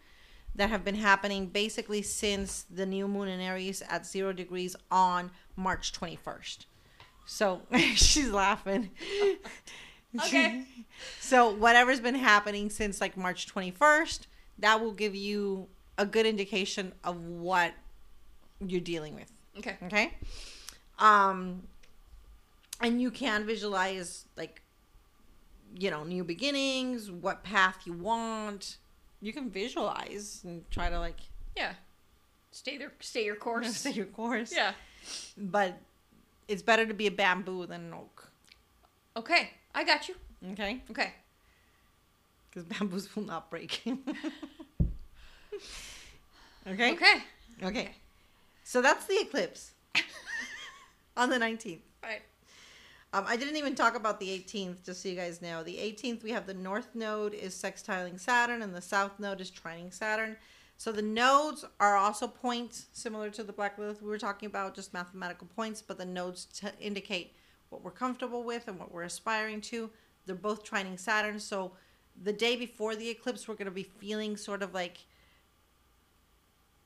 [0.55, 5.31] that have been happening basically since the new moon in Aries at zero degrees on
[5.55, 6.65] March 21st.
[7.27, 7.61] So
[7.95, 8.89] she's laughing.
[10.25, 10.63] Okay.
[11.19, 14.21] so whatever's been happening since like March 21st,
[14.57, 15.67] that will give you
[15.97, 17.73] a good indication of what
[18.65, 19.31] you're dealing with.
[19.59, 19.75] Okay.
[19.83, 20.13] Okay.
[20.97, 21.63] Um,
[22.81, 24.61] and you can visualize like,
[25.77, 28.77] you know, new beginnings, what path you want.
[29.21, 31.19] You can visualize and try to like
[31.55, 31.73] Yeah.
[32.51, 32.93] Stay there.
[33.01, 33.75] Stay your course.
[33.81, 34.51] stay your course.
[34.55, 34.71] Yeah.
[35.37, 35.77] But
[36.47, 38.29] it's better to be a bamboo than an oak.
[39.15, 39.49] Okay.
[39.73, 40.15] I got you.
[40.51, 40.81] Okay.
[40.89, 41.13] Okay.
[42.49, 43.81] Because bamboos will not break.
[46.67, 46.93] okay.
[46.93, 47.23] Okay.
[47.63, 47.91] Okay.
[48.63, 49.71] So that's the eclipse
[51.17, 51.79] on the 19th.
[52.03, 52.21] Right.
[53.13, 55.63] Um, I didn't even talk about the 18th, just so you guys know.
[55.63, 59.49] The 18th, we have the north node is sextiling Saturn, and the south node is
[59.49, 60.35] trining Saturn.
[60.77, 64.75] So the nodes are also points similar to the Black Lilith we were talking about,
[64.75, 67.35] just mathematical points, but the nodes t- indicate
[67.69, 69.89] what we're comfortable with and what we're aspiring to.
[70.25, 71.39] They're both trining Saturn.
[71.39, 71.71] So
[72.21, 74.99] the day before the eclipse, we're going to be feeling sort of like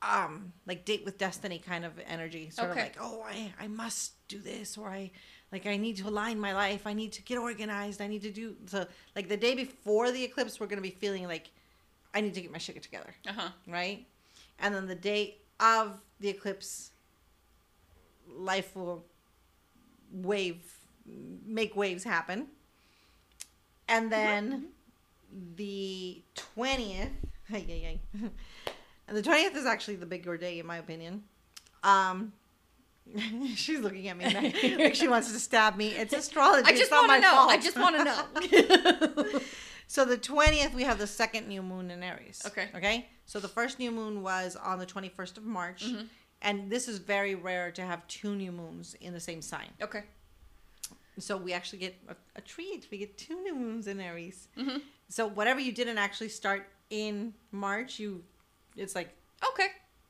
[0.01, 2.79] um like date with destiny kind of energy sort Okay.
[2.79, 5.11] of like oh I, I must do this or i
[5.51, 8.31] like i need to align my life i need to get organized i need to
[8.31, 11.51] do so like the day before the eclipse we're going to be feeling like
[12.13, 13.49] i need to get my shit together Uh huh.
[13.67, 14.05] right
[14.59, 16.91] and then the day of the eclipse
[18.29, 19.05] life will
[20.11, 20.63] wave
[21.45, 22.47] make waves happen
[23.87, 24.67] and then
[25.55, 27.09] the 20th
[27.53, 28.29] ay, ay, ay.
[29.07, 31.23] and the 20th is actually the bigger day in my opinion
[31.83, 32.31] um
[33.55, 36.91] she's looking at me like, like she wants to stab me it's astrology I just
[36.91, 37.31] want to know.
[37.31, 37.49] fault.
[37.51, 38.03] I just want to
[39.33, 39.39] know.
[39.91, 42.41] So the 20th, we have the second new moon in Aries.
[42.45, 42.69] Okay.
[42.73, 43.09] Okay.
[43.25, 45.83] So the first new moon was on the 21st of March.
[45.85, 46.07] Mhm.
[46.41, 49.69] And this is very rare to have two new moons in the same sign.
[49.81, 50.03] okay.
[51.19, 52.87] So we actually get a, a treat.
[52.89, 54.47] We get two new moons in Aries.
[54.55, 54.77] hmm
[55.09, 58.23] So whatever you didn't actually start in March, you,
[58.77, 59.09] it's like,
[59.51, 59.67] Okay.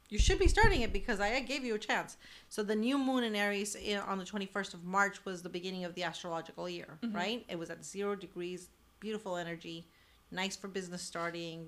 [0.10, 2.18] you should be starting it because I gave you a chance.
[2.50, 5.86] So the new moon in Aries in, on the 21st of March was the beginning
[5.86, 7.16] of the astrological year, Mhm.
[7.16, 7.46] right?
[7.50, 8.70] It was at zero degrees,
[9.02, 9.86] beautiful energy,
[10.32, 11.68] nice for business starting,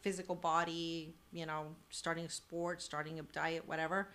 [0.00, 4.08] physical body, you know, starting a sport, starting a diet, whatever.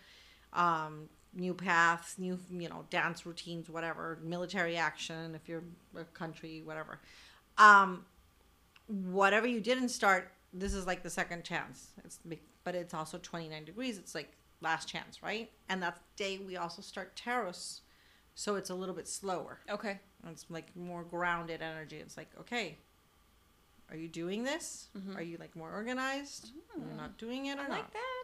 [0.53, 5.63] Um, new paths, new, you know, dance routines, whatever, military action if you're
[5.95, 6.99] a country, whatever.
[7.59, 8.05] Um,
[8.87, 11.89] whatever you didn't start, this is like the second chance.
[12.03, 12.19] It's
[12.63, 13.97] but it's also 29 degrees.
[13.97, 15.51] It's like last chance, right?
[15.69, 17.81] And that day we also start Taurus,
[18.35, 19.59] so it's a little bit slower.
[19.69, 19.99] Okay.
[20.29, 21.97] It's like more grounded energy.
[21.97, 22.77] It's like, okay,
[23.89, 24.87] are you doing this?
[24.97, 25.15] Mhm.
[25.17, 26.51] Are you like more organized?
[26.77, 27.69] You're not doing it or I not?
[27.71, 28.23] like that.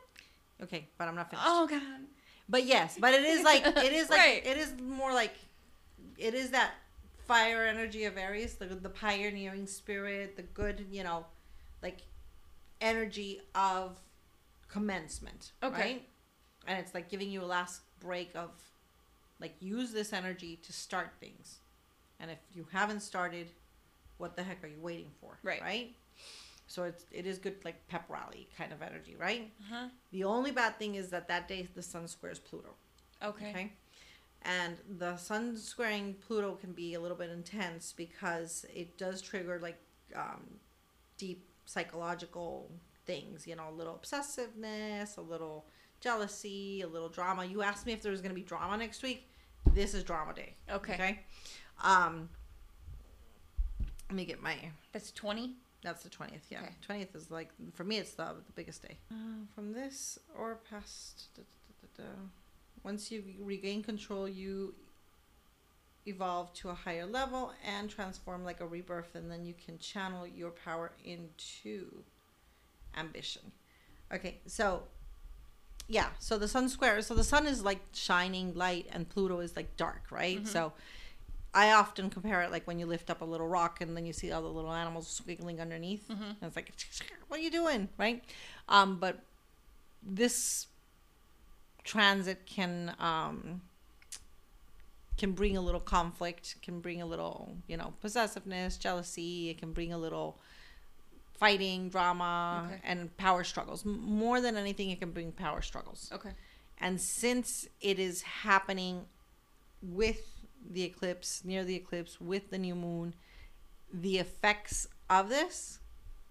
[0.63, 1.47] Okay, but I'm not finished.
[1.47, 2.05] Oh God.
[2.47, 4.45] But yes, but it is like it is like Right.
[4.45, 5.35] it is more like
[6.17, 6.71] it is that
[7.27, 11.25] fire energy of Aries, the the pioneering spirit, the good, you know,
[11.83, 11.99] like
[12.81, 13.99] energy of
[14.69, 15.51] commencement.
[15.61, 15.75] Okay.
[15.81, 16.07] Right?
[16.67, 18.51] And it's like giving you a last break of
[19.39, 21.59] like use this energy to start things.
[22.19, 23.47] And if you haven't started,
[24.17, 25.39] what the heck are you waiting for?
[25.43, 25.61] Right.
[25.61, 25.95] Right?
[26.67, 29.51] So it's it is good like pep rally kind of energy, right?
[29.61, 29.87] Uh-huh.
[30.11, 32.69] The only bad thing is that that day the sun squares Pluto.
[33.23, 33.49] Okay.
[33.49, 33.73] Okay.
[34.43, 39.59] And the sun squaring Pluto can be a little bit intense because it does trigger
[39.61, 39.79] like
[40.15, 40.59] um,
[41.17, 42.71] deep psychological
[43.05, 45.65] things, you know, a little obsessiveness, a little
[45.99, 47.45] jealousy, a little drama.
[47.45, 49.27] You asked me if there was going to be drama next week.
[49.73, 50.55] This is drama day.
[50.71, 50.93] Okay.
[50.93, 51.19] Okay.
[51.83, 52.29] Um,
[54.09, 54.55] let me get my.
[54.91, 55.55] That's 20?
[55.81, 56.45] That's the twentieth.
[56.49, 57.97] Yeah, twentieth is like for me.
[57.99, 58.97] It's the the biggest day.
[59.09, 61.27] Uh, from this or past.
[61.35, 61.43] Da,
[61.95, 62.09] da, da.
[62.83, 64.75] Once you regain control, you
[66.05, 70.27] evolve to a higher level and transform like a rebirth, and then you can channel
[70.27, 72.03] your power into
[72.97, 73.51] ambition.
[74.13, 74.83] Okay, so
[75.87, 77.01] yeah, so the sun square.
[77.01, 80.43] So the sun is like shining light, and Pluto is like dark, right?
[80.43, 80.47] Mhm.
[80.47, 80.73] So
[81.53, 84.13] I often compare it like when you lift up a little rock and then you
[84.13, 86.07] see all the little animals squiggling underneath.
[86.07, 86.35] Mhm.
[86.41, 86.71] And it's like,
[87.27, 88.23] what are you doing, right?
[88.67, 89.19] Um, but
[90.03, 90.67] this
[91.83, 93.61] transit can um,
[95.17, 99.49] can bring a little conflict, can bring a little, you know, possessiveness, jealousy.
[99.49, 100.37] It can bring a little
[101.37, 102.81] fighting, drama, Okay.
[102.83, 103.83] and power struggles.
[103.83, 106.09] More than anything, it can bring power struggles.
[106.13, 106.31] Okay.
[106.79, 109.05] And since it is happening
[109.81, 110.38] with
[110.69, 113.13] the eclipse, near the eclipse, with the new moon,
[113.93, 115.79] the effects of this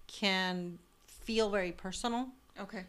[0.07, 2.85] can feel very personal Okay.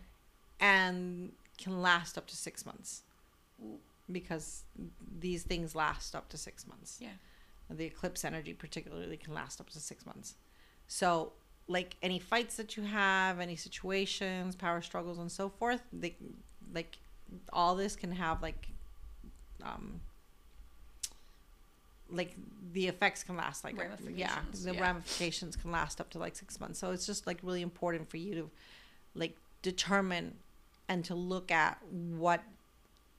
[0.60, 3.04] and can last up to six months
[4.12, 4.64] because
[5.20, 6.98] these things last up to six months.
[7.02, 7.10] Yeah.
[7.70, 10.36] The eclipse energy, particularly, can last up to six months.
[10.88, 11.34] So,
[11.68, 16.16] like any fights that you have, any situations, power struggles, and so forth, they
[16.74, 16.98] like
[17.54, 18.70] all this can have like
[19.64, 20.02] um
[22.12, 22.36] like
[22.74, 23.76] the effects can last like
[24.16, 24.82] yeah the yeah.
[24.82, 28.18] ramifications can last up to like six months so it's just like really important for
[28.18, 28.50] you to
[29.16, 30.34] like determine
[30.88, 32.42] and to look at what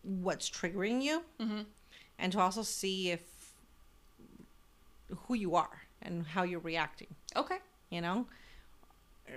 [0.02, 1.60] what's triggering you Mm-hmm.
[2.18, 3.20] and to also see if
[5.26, 7.58] who you are and how you're reacting Okay.
[7.90, 8.26] you know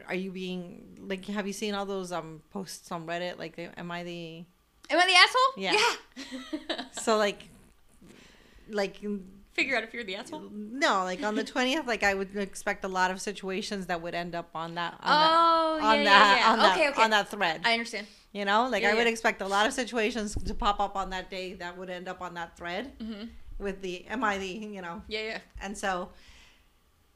[0.08, 3.92] are you being like have you seen all those um posts on reddit like am
[3.92, 4.44] i the
[4.90, 5.54] Am I the asshole?
[5.56, 5.96] Yeah.
[6.70, 6.86] Yeah.
[6.92, 7.48] so like
[8.70, 9.02] like
[9.54, 10.50] Figure out if you're the asshole.
[10.52, 14.16] no like on the 20th like i would expect a lot of situations that would
[14.16, 16.52] end up on that on Oh, that on yeah, that yeah, yeah.
[16.54, 17.04] on that Okay, okay.
[17.04, 18.08] on that thread I understand.
[18.32, 21.12] you know like Yeah, i would expect a lot of situations to pop up on
[21.12, 23.26] that day that would end up on that thread Mm-hmm.
[23.60, 25.38] with the am i the you know Yeah, yeah.
[25.62, 26.10] and so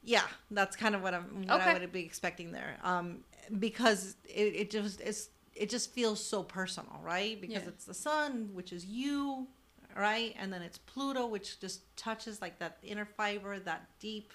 [0.04, 0.22] yeah
[0.52, 1.70] that's kind of what i'm what Okay.
[1.70, 3.24] i would be expecting there um
[3.58, 8.50] because it, it just it's it just feels so personal right because it's the sun
[8.52, 9.48] which is you
[9.96, 14.32] right and then it's pluto which just touches like that inner fiber that deep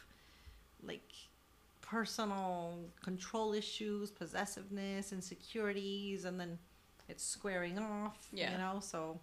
[0.82, 1.12] like
[1.82, 6.58] personal control issues possessiveness insecurities and then
[7.10, 8.52] it's squaring off Yeah.
[8.52, 9.20] you know so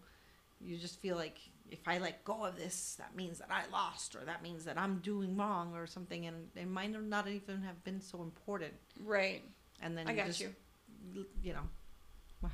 [0.61, 1.39] you just feel like
[1.71, 4.77] if I let go of this, that means that I lost, or that means that
[4.77, 8.73] I'm doing wrong, or something, and it might not even have been so important.
[9.05, 9.43] Right.
[9.81, 10.53] And then I got just, you.
[11.43, 12.49] You know,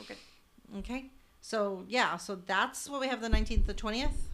[0.00, 0.16] Okay.
[0.78, 1.10] okay.
[1.46, 4.30] So yeah, so that's what we have the nineteenth, the twentieth,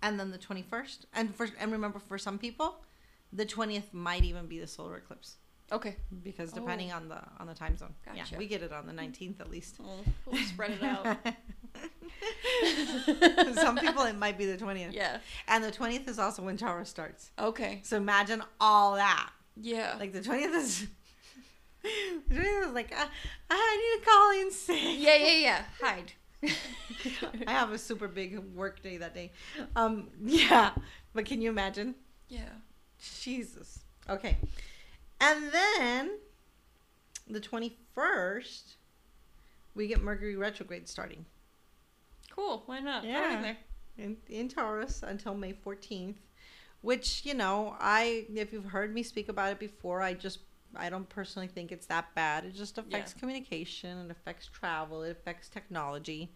[0.00, 1.06] and then the twenty first.
[1.12, 2.76] And for and remember, for some people,
[3.32, 5.38] the twentieth might even be the solar eclipse
[5.72, 5.96] Okay.
[6.22, 6.60] because Oh.
[6.60, 7.92] depending on the on the time zone.
[8.06, 8.18] Gotcha.
[8.30, 9.80] Yeah, we get it on the nineteenth at least.
[9.80, 11.16] We'll, we'll spread it out.
[13.56, 14.92] Some people it might be the twentieth.
[14.92, 15.18] yeah.
[15.48, 17.32] And the 20th is also when Taurus starts.
[17.36, 17.80] Okay.
[17.82, 19.30] So imagine all that.
[19.60, 19.96] Yeah.
[19.98, 20.86] Like the 20th is.
[22.30, 23.08] 20th is like, "Ah,
[23.50, 24.98] I need to call in sick.
[24.98, 25.62] yeah, yeah, yeah.
[25.80, 26.12] Hide.
[27.46, 29.32] I have a super big work day that day.
[29.74, 30.70] Um, yeah.
[31.14, 31.94] But can you imagine?
[32.28, 32.50] yeah.
[33.20, 33.80] Jesus.
[34.08, 34.36] Okay.
[35.20, 36.10] And then
[37.28, 38.74] the 21st,
[39.74, 41.24] we get Mercury retrograde starting
[42.30, 42.62] Cool.
[42.66, 43.04] Why not?
[43.04, 43.54] Yeah.
[43.96, 46.14] in, in Taurus until May 14th,
[46.82, 50.38] which, you know, I, if you've heard me speak about it before, I just,
[50.76, 52.44] I don't personally think it's that bad.
[52.44, 56.30] It just affects communication, it affects travel, it affects technology,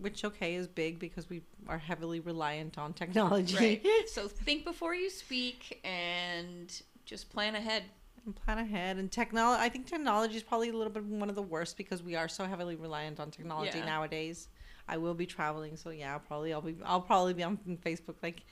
[0.00, 3.82] which, okay, is big because we are heavily reliant on technology.
[3.84, 4.08] Right.
[4.08, 7.84] so think before you speak and just plan ahead.
[8.24, 8.96] and plan ahead.
[8.96, 12.02] And technology, I think technology is probably a little bit one of the worst because
[12.02, 13.86] we are so heavily reliant on technology Yeah.
[13.86, 14.48] nowadays.
[14.88, 18.44] I will be traveling, so yeah, probably I'll be I'll probably be on Facebook like,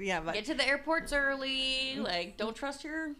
[0.00, 1.96] yeah, but Get to the airports early.
[1.98, 3.12] Like, don't trust your.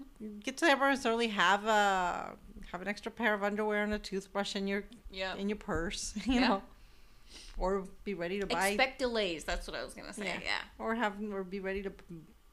[0.44, 1.28] get to the airports early.
[1.28, 2.30] Have a
[2.72, 5.34] have an extra pair of underwear and a toothbrush in your Yeah.
[5.36, 6.48] in your purse, you Yeah.
[6.48, 6.62] know,
[7.58, 9.44] or be ready to buy Expect delays.
[9.44, 10.24] That's what I was gonna say.
[10.26, 10.40] Yeah.
[10.44, 10.58] Yeah.
[10.84, 11.92] or have or be ready to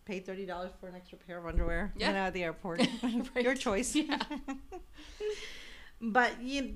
[0.06, 1.94] pay thirty dollars for an extra pair of underwear.
[1.98, 2.08] Yeah.
[2.08, 2.82] you know, at the airport.
[3.36, 3.44] Right.
[3.44, 3.96] Your choice.
[3.96, 4.18] Yeah.
[6.02, 6.76] but you,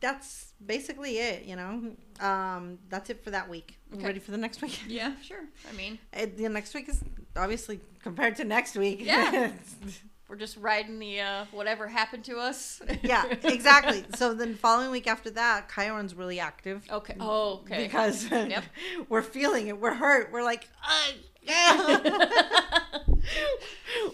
[0.00, 1.44] that's basically it.
[1.44, 3.78] You know, um, that's it for that week.
[3.94, 4.04] Okay.
[4.04, 4.80] Ready for the next week?
[4.86, 5.14] Yeah.
[5.22, 5.44] Sure.
[5.68, 7.02] I mean, It, the next week is
[7.36, 8.98] obviously compared to next week.
[9.02, 9.52] Yeah.
[10.28, 12.82] We're just riding the uh, whatever happened to us.
[13.02, 14.04] Yeah, exactly.
[14.16, 16.84] so then following week after that, Chiron's really active.
[16.90, 17.14] Okay.
[17.20, 17.84] Oh, okay.
[17.84, 18.64] Because Yep.
[19.08, 19.80] we're feeling it.
[19.80, 20.32] We're hurt.
[20.32, 22.98] We're like, "Ah, yeah.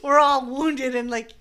[0.02, 1.32] we're all wounded and like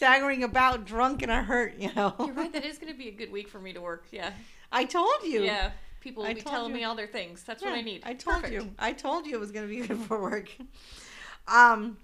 [0.00, 1.74] staggering about, drunk and are hurt.
[1.78, 2.14] You know.
[2.18, 2.50] You're right.
[2.54, 4.06] That is going to be a good week for me to work.
[4.10, 4.32] Yeah.
[4.72, 5.42] I told you.
[5.42, 5.72] Yeah.
[6.00, 6.78] People will I be telling you.
[6.78, 7.42] me all their things.
[7.44, 8.00] That's what I need.
[8.06, 8.54] I told Perfect.
[8.54, 8.70] you.
[8.78, 10.48] I told you it was going to be good for work.
[11.46, 11.98] Um,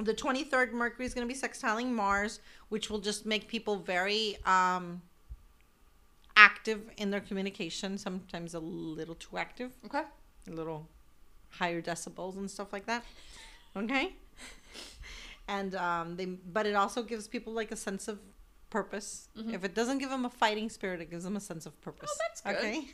[0.00, 2.38] the 23rd, Mercury is going to be sextiling Mars,
[2.68, 5.02] which will just make people very um,
[6.36, 10.02] active in their communication, sometimes a little too active, Okay.
[10.48, 10.86] a little
[11.50, 13.04] higher decibels and stuff like that.
[13.76, 14.12] Okay?
[15.48, 18.18] And um, they, but it also gives people like a sense of
[18.70, 19.28] purpose.
[19.36, 19.54] Mhm.
[19.54, 22.10] If it doesn't give them a fighting spirit, it gives them a sense of purpose.
[22.12, 22.56] Oh, that's good.
[22.56, 22.88] Okay?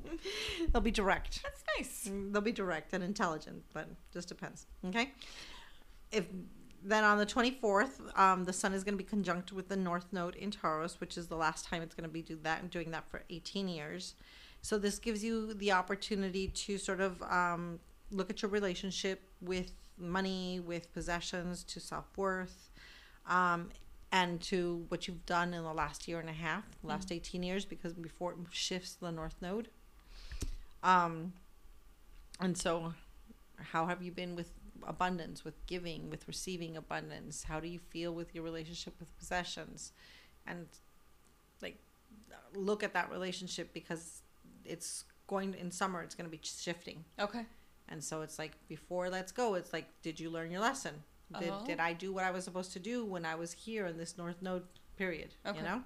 [0.72, 1.42] They'll be direct.
[1.42, 2.08] That's nice.
[2.08, 4.66] Mm, They'll be direct and intelligent, but just depends.
[4.86, 5.12] Okay.
[6.12, 6.24] If
[6.82, 10.06] then on the 24th, um, the sun is going to be conjunct with the North
[10.12, 12.90] Node in Taurus, which is the last time it's going to be do that doing
[12.92, 14.14] that for 18 years.
[14.62, 17.80] So this gives you the opportunity to sort of um,
[18.10, 22.70] look at your relationship with money, with possessions, to self worth,
[23.28, 23.70] um,
[24.12, 27.64] and to what you've done in the last year and a half, last 18 years,
[27.64, 29.68] because before it shifts the North Node.
[30.82, 31.32] Um,
[32.40, 32.94] and so,
[33.56, 34.50] how have you been with
[34.86, 37.44] abundance, with giving, with receiving abundance?
[37.44, 39.92] How do you feel with your relationship with possessions?
[40.46, 40.66] And
[41.62, 41.76] like,
[42.54, 44.22] look at that relationship because
[44.64, 47.04] it's going in summer, it's going to be shifting.
[47.18, 47.44] Okay.
[47.90, 50.94] And so it's like before let's go, it's like, did you learn your lesson?
[51.38, 51.64] Did, Oh.
[51.66, 54.16] did I do what I was supposed to do when I was here in this
[54.16, 54.64] North Node
[54.96, 55.34] period?
[55.46, 55.58] Okay.
[55.58, 55.82] You know?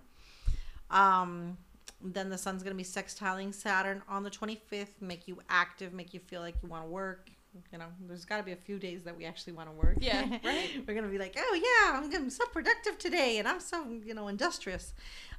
[0.90, 1.58] Um,
[2.02, 6.12] then the sun's going to be sextiling Saturn on the 25th, make you active, make
[6.14, 7.30] you feel like you want to work.
[7.72, 9.96] You know, there's got to be a few days that we actually want to work.
[10.00, 10.70] Yeah, right.
[10.86, 13.60] We're going to be like, oh, yeah, I'm, gonna- I'm so productive today and I'm
[13.60, 14.92] so, you know, industrious.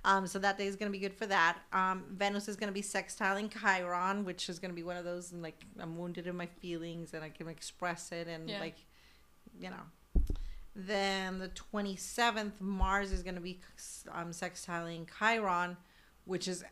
[0.06, 1.58] Um, so that day is going to be good for that.
[1.74, 5.04] Um, Venus is going to be sextiling Chiron, which is going to be one of
[5.04, 8.60] those, and like, I'm wounded in my feelings and I can express it and, Yeah.
[8.60, 8.78] like,
[9.60, 10.22] you know.
[10.76, 13.60] Then the 27th, Mars is going to be
[14.12, 15.78] um, sextiling Chiron,
[16.26, 16.64] which is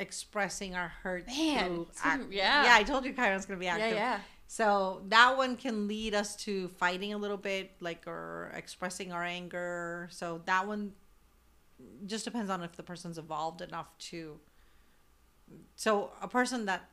[0.00, 2.64] expressing our hurt Man, act- yeah.
[2.64, 3.90] yeah i told you chiron's going to be active.
[3.92, 4.18] Yeah, yeah.
[4.46, 9.22] So that one can lead us to fighting a little bit, like or expressing our
[9.24, 10.08] anger.
[10.12, 10.92] So that one
[12.06, 14.38] just depends on if the person's evolved enough to.
[15.76, 16.88] So a person that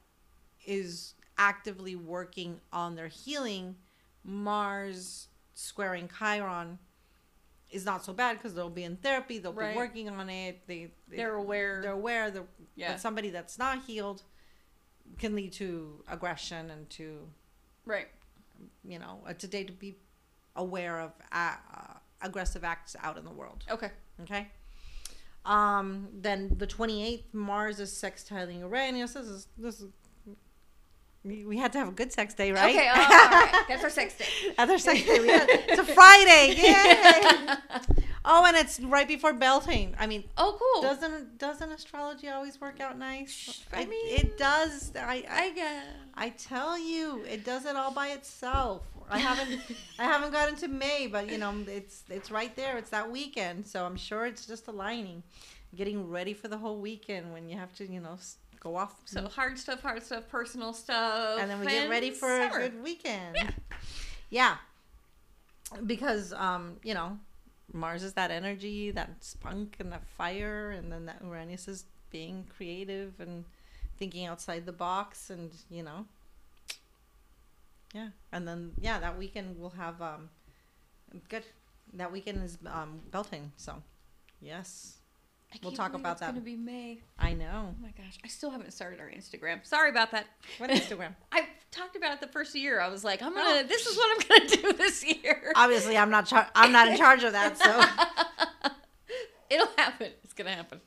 [0.66, 3.76] is actively working on their healing,
[4.24, 6.80] Mars squaring Chiron
[7.70, 9.72] is not so bad because they'll be in therapy, they'll Right.
[9.72, 10.68] be working on it.
[10.68, 11.82] They, they They're aware.
[11.82, 12.30] they're aware.
[12.32, 12.92] They're, Yeah.
[12.94, 14.24] But somebody that's not healed
[15.18, 17.28] can lead to aggression and to
[17.92, 18.08] right.
[18.84, 19.98] you know, uh, today to be
[20.56, 21.56] aware of uh,
[22.22, 23.64] aggressive acts out in the world.
[23.70, 23.92] Okay.
[24.22, 24.48] Okay.
[25.46, 29.14] Um, then the 28th, Mars is sextiling Uranus.
[29.14, 29.88] This is, this is,
[31.24, 32.76] we, had to have a good sex day, right?
[32.76, 32.90] Okay.
[32.92, 33.64] Oh, all right.
[33.68, 34.26] That's our sex day.
[34.58, 35.20] Other sex day.
[35.20, 36.56] We had, it's a Friday.
[36.58, 38.04] Yay!
[38.26, 39.96] oh, and it's right before Beltane.
[40.00, 40.82] I mean, Oh, cool.
[40.84, 43.64] doesn't doesn't astrology always work out nice?
[43.74, 44.92] I mean- it does.
[44.96, 45.86] I, I I guess.
[46.14, 48.84] I tell you, it does it all by itself.
[49.10, 49.60] I haven't
[50.00, 52.78] I haven't got into May, but you know, it's it's right there.
[52.78, 55.24] It's that weekend, so I'm sure it's just aligning,
[55.76, 58.18] getting ready for the whole weekend when you have to, you know,
[58.60, 59.02] go off.
[59.06, 62.58] So hard stuff, hard stuff, personal stuff, and then we get ready for summer.
[62.60, 63.36] a good weekend.
[63.36, 63.50] Yeah.
[64.30, 64.56] Yeah.
[65.86, 67.18] Because um, you know,
[67.74, 72.46] Mars is that energy, that spunk and that fire, and then that Uranus is being
[72.56, 73.46] creative and
[73.98, 76.06] thinking outside the box and, you know.
[77.94, 78.10] Yeah.
[78.32, 80.30] And then yeah, that weekend we'll have um
[81.30, 81.44] good.
[81.94, 83.84] That weekend is um Beltane, so
[84.42, 85.01] yes.
[85.54, 86.28] I We'll talk about it's that.
[86.30, 87.00] gonna be May.
[87.20, 87.74] I know.
[87.74, 89.66] Oh my gosh, I still haven't started our Instagram.
[89.66, 90.28] Sorry about that.
[90.60, 91.14] What Instagram?
[91.32, 92.80] I talked about it the first year.
[92.80, 93.36] I was like, I'm Oh.
[93.36, 93.68] gonna.
[93.68, 95.52] This is what I'm gonna do this year.
[95.56, 98.72] Obviously, I'm not char- I'm not in charge of that, so
[99.50, 100.12] It'll happen.
[100.24, 100.80] It's gonna happen.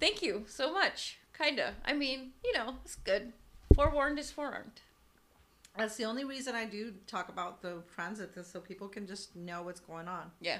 [0.00, 1.18] Thank you so much.
[1.36, 1.74] Kinda.
[1.84, 3.32] I mean, you know, it's good.
[3.74, 4.80] Forewarned is forearmed.
[5.76, 9.34] That's the only reason I do talk about the transit, is so people can just
[9.34, 10.30] know what's going on.
[10.40, 10.58] Yeah.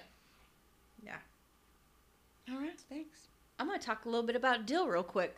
[1.05, 1.19] Yeah.
[2.51, 2.79] All right.
[2.89, 3.29] Thanks.
[3.59, 5.37] I'm gonna talk a little bit about dill real quick.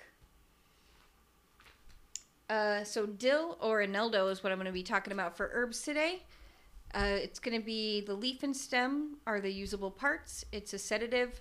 [2.48, 5.82] Uh, so dill or eneldo is what I'm going to be talking about for herbs
[5.82, 6.22] today.
[6.94, 10.44] Uh, it's going to be the leaf and stem are the usable parts.
[10.52, 11.40] It's a sedative.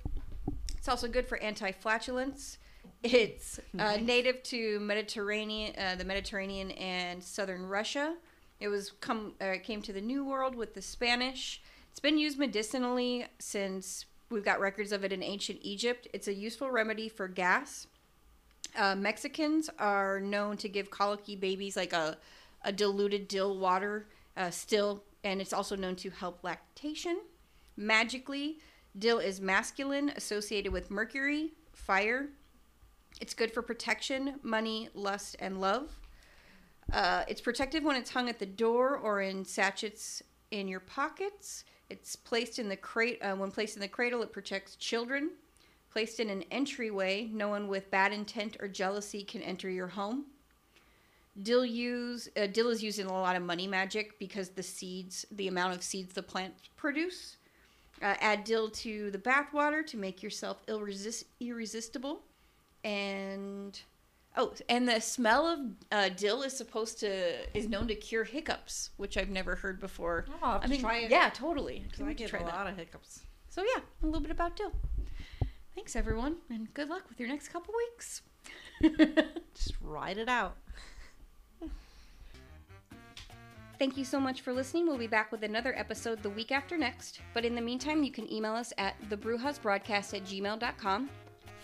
[0.75, 2.57] It's also good for anti-flatulence.
[3.03, 4.01] It's uh, Nice.
[4.01, 8.15] native to Mediterranean, uh, the Mediterranean and southern Russia.
[8.59, 11.61] It was come uh, it came to the New World with the Spanish.
[11.91, 16.07] It's been used medicinally since we've got records of it in ancient Egypt.
[16.13, 17.87] It's a useful remedy for gas.
[18.75, 22.17] Uh, Mexicans are known to give colicky babies like a,
[22.63, 27.19] a diluted dill water uh, still, and it's also known to help lactation.
[27.77, 28.59] Magically,
[28.97, 32.27] dill is masculine, associated with Mercury, fire.
[33.21, 35.99] It's good for protection, money, lust, and love.
[36.91, 40.21] Uh, it's protective when it's hung at the door or in sachets
[40.51, 41.63] in your pockets.
[41.89, 43.19] It's placed in the crate.
[43.21, 45.31] Uh, when placed in the cradle, it protects children.
[45.91, 50.25] Placed in an entryway, no one with bad intent or jealousy can enter your home.
[51.41, 55.25] Dill use uh, dill is used in a lot of money magic because the seeds,
[55.31, 57.37] the amount of seeds the plants produce.
[58.01, 62.21] Uh, add dill to the bathwater to make yourself irresist- irresistible,
[62.83, 63.81] and
[64.37, 65.59] oh, and the smell of
[65.91, 70.25] uh, dill is supposed to is known to cure hiccups, which I've never heard before.
[70.29, 71.11] Oh, I'll have to try it.
[71.11, 71.85] Yeah, totally.
[71.89, 72.55] Because I get try a that.
[72.55, 73.21] lot of hiccups.
[73.49, 74.71] So yeah, a little bit about dill.
[75.75, 78.21] Thanks everyone, and good luck with your next couple weeks.
[79.55, 80.55] Just ride it out.
[83.77, 84.87] Thank you so much for listening.
[84.87, 87.19] We'll be back with another episode the week after next.
[87.33, 91.09] But in the meantime, you can email us at thebrujasbroadcast at gmail.com.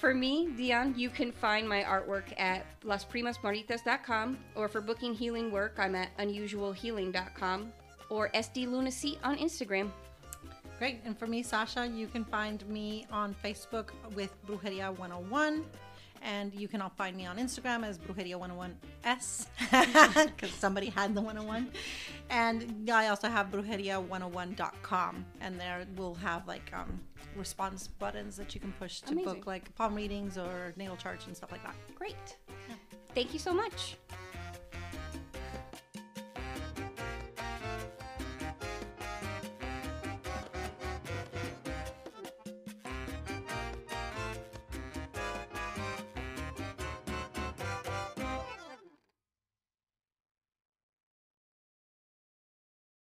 [0.02, 5.76] For me, Dion, you can find my artwork at lasprimasmaritas.com, or for booking healing work,
[5.78, 7.72] I'm at unusualhealing.com,
[8.10, 9.92] or sdlunacy on Instagram.
[10.80, 11.02] Great.
[11.06, 15.64] And for me, Sacha, you can find me on Facebook with Brujeria 101.
[16.22, 19.48] And you can all find me on Instagram as Brujeria 101S
[20.28, 21.72] because somebody had the 101.
[22.30, 25.26] And I also have Brujeria101.com.
[25.42, 27.00] And there we'll have like um,
[27.36, 29.34] response buttons that you can push to Amazing.
[29.34, 31.76] book like palm readings or natal charts and stuff like that.
[31.96, 32.38] Great.
[33.14, 33.98] Thank you so much.